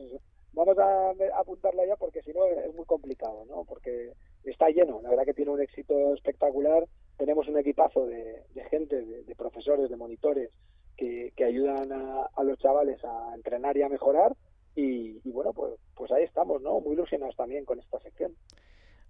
vamos 0.52 0.78
a, 0.78 1.12
apuntarla 1.40 1.86
ya 1.86 1.96
porque 1.96 2.22
si 2.22 2.32
no 2.32 2.44
es 2.46 2.74
muy 2.74 2.84
complicado, 2.84 3.44
¿no? 3.46 3.64
Porque 3.64 4.12
está 4.44 4.68
lleno, 4.68 5.00
la 5.02 5.10
verdad 5.10 5.24
que 5.24 5.34
tiene 5.34 5.50
un 5.50 5.62
éxito 5.62 6.14
espectacular, 6.14 6.84
tenemos 7.16 7.48
un 7.48 7.58
equipazo 7.58 8.06
de, 8.06 8.44
gente, 8.70 9.02
de, 9.02 9.34
profesores, 9.34 9.88
de 9.88 9.96
monitores 9.96 10.50
que, 11.36 11.44
ayudan 11.44 11.92
a, 11.92 12.28
a 12.34 12.44
los 12.44 12.58
chavales 12.58 13.02
a 13.04 13.34
entrenar 13.34 13.76
y 13.76 13.82
a 13.82 13.88
mejorar 13.88 14.34
y, 14.76 15.30
bueno, 15.30 15.52
pues, 15.52 15.74
pues 15.94 16.10
ahí 16.10 16.24
estamos, 16.24 16.60
¿no? 16.62 16.80
Muy 16.80 16.94
ilusionados 16.94 17.36
también 17.36 17.64
con 17.64 17.78
esta 17.78 18.00
sección. 18.00 18.34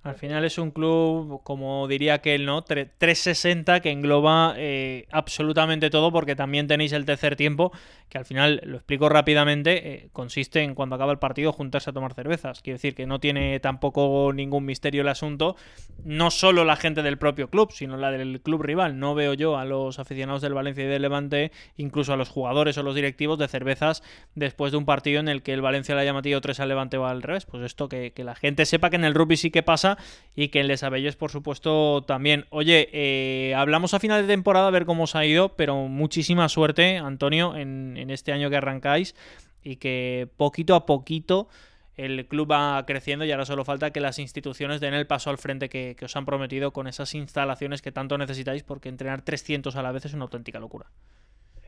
Al 0.04 0.16
final 0.16 0.44
es 0.44 0.58
un 0.58 0.70
club, 0.70 1.40
como 1.44 1.88
diría 1.88 2.14
aquel, 2.14 2.44
¿no? 2.44 2.62
360 2.62 3.80
que 3.80 3.90
engloba 3.90 4.52
eh, 4.58 5.06
absolutamente 5.10 5.88
todo 5.88 6.12
porque 6.12 6.36
también 6.36 6.66
tenéis 6.66 6.92
el 6.92 7.06
tercer 7.06 7.36
tiempo, 7.36 7.72
que 8.10 8.18
al 8.18 8.26
final, 8.26 8.60
lo 8.64 8.76
explico 8.76 9.08
rápidamente, 9.08 9.94
eh, 9.94 10.08
consiste 10.12 10.60
en 10.60 10.74
cuando 10.74 10.96
acaba 10.96 11.10
el 11.10 11.18
partido 11.18 11.54
juntarse 11.54 11.88
a 11.88 11.94
tomar 11.94 12.12
cervezas. 12.12 12.60
Quiere 12.60 12.74
decir 12.74 12.94
que 12.94 13.06
no 13.06 13.18
tiene 13.18 13.58
tampoco 13.60 14.30
ningún 14.34 14.66
misterio 14.66 15.00
el 15.00 15.08
asunto. 15.08 15.56
No 16.04 16.30
solo 16.30 16.66
la 16.66 16.76
gente 16.76 17.02
del 17.02 17.16
propio 17.16 17.48
club, 17.48 17.72
sino 17.72 17.96
la 17.96 18.10
del 18.10 18.42
club 18.42 18.60
rival. 18.60 18.98
No 18.98 19.14
veo 19.14 19.32
yo 19.32 19.56
a 19.56 19.64
los 19.64 19.98
aficionados 19.98 20.42
del 20.42 20.52
Valencia 20.52 20.84
y 20.84 20.88
del 20.88 21.00
Levante, 21.00 21.50
incluso 21.78 22.12
a 22.12 22.18
los 22.18 22.28
jugadores 22.28 22.76
o 22.76 22.82
los 22.82 22.94
directivos 22.94 23.38
de 23.38 23.48
cervezas 23.48 24.02
después 24.34 24.70
de 24.70 24.76
un 24.76 24.84
partido 24.84 25.18
en 25.20 25.28
el 25.28 25.42
que 25.42 25.54
el 25.54 25.62
Valencia 25.62 25.94
le 25.94 26.02
haya 26.02 26.12
metido 26.12 26.42
3 26.42 26.60
al 26.60 26.68
Levante 26.68 26.98
o 26.98 27.06
al 27.06 27.22
revés. 27.22 27.46
Pues 27.46 27.62
esto, 27.62 27.88
que 27.88 28.12
la 28.18 28.34
gente 28.34 28.66
sepa 28.66 28.90
que 28.90 28.96
en 28.96 29.04
el 29.04 29.14
rugby 29.14 29.38
sí 29.38 29.50
que 29.50 29.62
pasa 29.62 29.93
y 30.36 30.48
que 30.48 30.60
en 30.60 30.68
Les 30.68 30.82
Abelles, 30.82 31.16
por 31.16 31.30
supuesto, 31.30 32.02
también. 32.02 32.46
Oye, 32.50 32.88
eh, 32.92 33.54
hablamos 33.54 33.94
a 33.94 34.00
final 34.00 34.22
de 34.22 34.28
temporada 34.28 34.68
a 34.68 34.70
ver 34.70 34.84
cómo 34.84 35.04
os 35.04 35.14
ha 35.14 35.24
ido, 35.24 35.50
pero 35.50 35.76
muchísima 35.88 36.48
suerte, 36.48 36.96
Antonio, 36.96 37.56
en, 37.56 38.10
este 38.10 38.32
año 38.32 38.50
que 38.50 38.56
arrancáis 38.56 39.14
y 39.62 39.76
que 39.76 40.28
poquito 40.36 40.74
a 40.74 40.86
poquito 40.86 41.48
el 41.96 42.26
club 42.26 42.50
va 42.50 42.84
creciendo 42.86 43.24
y 43.24 43.30
ahora 43.30 43.44
solo 43.44 43.64
falta 43.64 43.92
que 43.92 44.00
las 44.00 44.18
instituciones 44.18 44.80
den 44.80 44.94
el 44.94 45.06
paso 45.06 45.30
al 45.30 45.38
frente 45.38 45.68
que, 45.68 45.96
os 46.02 46.16
han 46.16 46.26
prometido 46.26 46.72
con 46.72 46.88
esas 46.88 47.14
instalaciones 47.14 47.82
que 47.82 47.92
tanto 47.92 48.18
necesitáis 48.18 48.64
porque 48.64 48.88
entrenar 48.88 49.22
300 49.22 49.74
a 49.76 49.82
la 49.82 49.92
vez 49.92 50.04
es 50.04 50.14
una 50.14 50.24
auténtica 50.24 50.58
locura. 50.58 50.86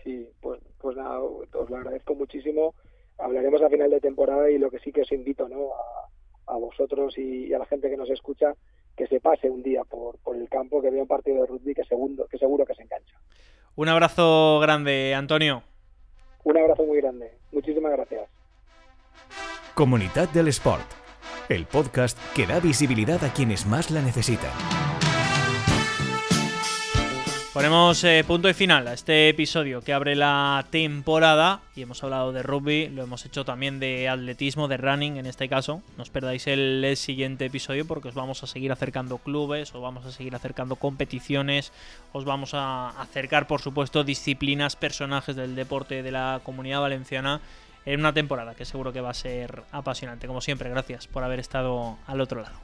Sí, 0.03 0.29
pues, 0.41 0.61
pues 0.79 0.97
nada, 0.97 1.21
os 1.21 1.71
lo 1.71 1.77
agradezco 1.77 2.15
muchísimo. 2.15 2.75
Hablaremos 3.19 3.63
a 3.63 3.71
final 3.71 3.91
de 3.91 4.01
temporada 4.01 4.51
y 4.51 4.59
lo 4.59 4.71
que 4.71 4.79
sí 4.81 4.93
que 4.93 5.03
os 5.03 5.13
invito 5.13 5.49
¿no? 5.49 5.71
Y, 7.17 7.53
a 7.53 7.59
la 7.59 7.67
gente 7.67 7.91
que 7.91 7.97
nos 7.97 8.11
escucha 8.11 8.55
que 8.97 9.07
se 9.07 9.21
pase 9.21 9.51
un 9.51 9.63
día 9.63 9.85
por, 9.85 10.19
por 10.19 10.37
el 10.37 10.49
campo, 10.49 10.81
que 10.81 10.91
vea 10.91 11.03
un 11.03 11.09
partido 11.09 11.43
de 11.43 11.47
rugby 11.47 11.75
que, 11.75 11.85
segundo, 11.85 12.27
que 12.27 12.39
seguro 12.39 12.65
que 12.65 12.75
se 12.75 12.83
engancha. 12.83 13.19
Un 13.75 13.89
abrazo 13.89 14.59
grande, 14.61 15.15
Antonio. 15.15 15.63
Un 16.45 16.57
abrazo 16.57 16.85
muy 16.85 16.99
grande. 16.99 17.31
Muchísimas 17.53 17.93
gracias. 17.93 18.29
Comunidad 19.75 20.29
del 20.31 20.49
Sport, 20.49 20.87
el 21.51 21.67
podcast 21.67 22.17
que 22.35 22.47
da 22.47 22.61
visibilidad 22.61 23.23
a 23.23 23.33
quienes 23.33 23.67
más 23.67 23.91
la 23.91 24.01
necesitan. 24.01 24.53
Ponemos 27.57 28.05
eh, 28.05 28.23
punto 28.27 28.51
y 28.51 28.53
final 28.53 28.87
a 28.87 28.93
este 28.93 29.31
episodio 29.31 29.81
que 29.81 29.95
abre 29.95 30.15
la 30.15 30.67
temporada 30.69 31.61
y 31.75 31.81
hemos 31.81 32.05
hablado 32.05 32.31
de 32.31 32.43
rugby, 32.43 32.89
lo 32.89 33.03
hemos 33.03 33.25
hecho 33.25 33.47
también 33.47 33.81
de 33.81 34.11
atletismo, 34.11 34.69
de 34.69 34.77
running 34.77 35.17
en 35.17 35.25
este 35.25 35.49
caso. 35.49 35.81
No 35.97 36.03
os 36.03 36.11
perdáis 36.11 36.47
el, 36.49 36.87
siguiente 36.99 37.47
episodio 37.47 37.87
porque 37.87 38.09
os 38.09 38.15
vamos 38.15 38.43
a 38.43 38.47
seguir 38.47 38.73
acercando 38.73 39.17
clubes, 39.17 39.75
os 39.75 39.81
vamos 39.81 40.05
a 40.05 40.13
seguir 40.13 40.35
acercando 40.35 40.77
competiciones, 40.77 41.73
os 42.13 42.27
vamos 42.27 42.53
a 42.53 42.91
acercar 43.01 43.47
por 43.47 43.63
supuesto 43.63 44.05
disciplinas, 44.05 44.77
personajes 44.77 45.35
del 45.35 45.55
deporte 45.55 46.03
de 46.03 46.13
la 46.13 46.43
comunidad 46.45 46.83
valenciana 46.83 47.41
en 47.87 48.01
una 48.01 48.13
temporada 48.13 48.55
que 48.55 48.67
seguro 48.67 48.93
que 48.93 49.01
va 49.01 49.13
a 49.13 49.15
ser 49.15 49.63
apasionante. 49.73 50.27
Como 50.27 50.43
siempre, 50.43 50.69
gracias 50.69 51.07
por 51.07 51.25
haber 51.25 51.41
estado 51.41 51.97
al 52.07 52.21
otro 52.21 52.43
lado. 52.43 52.59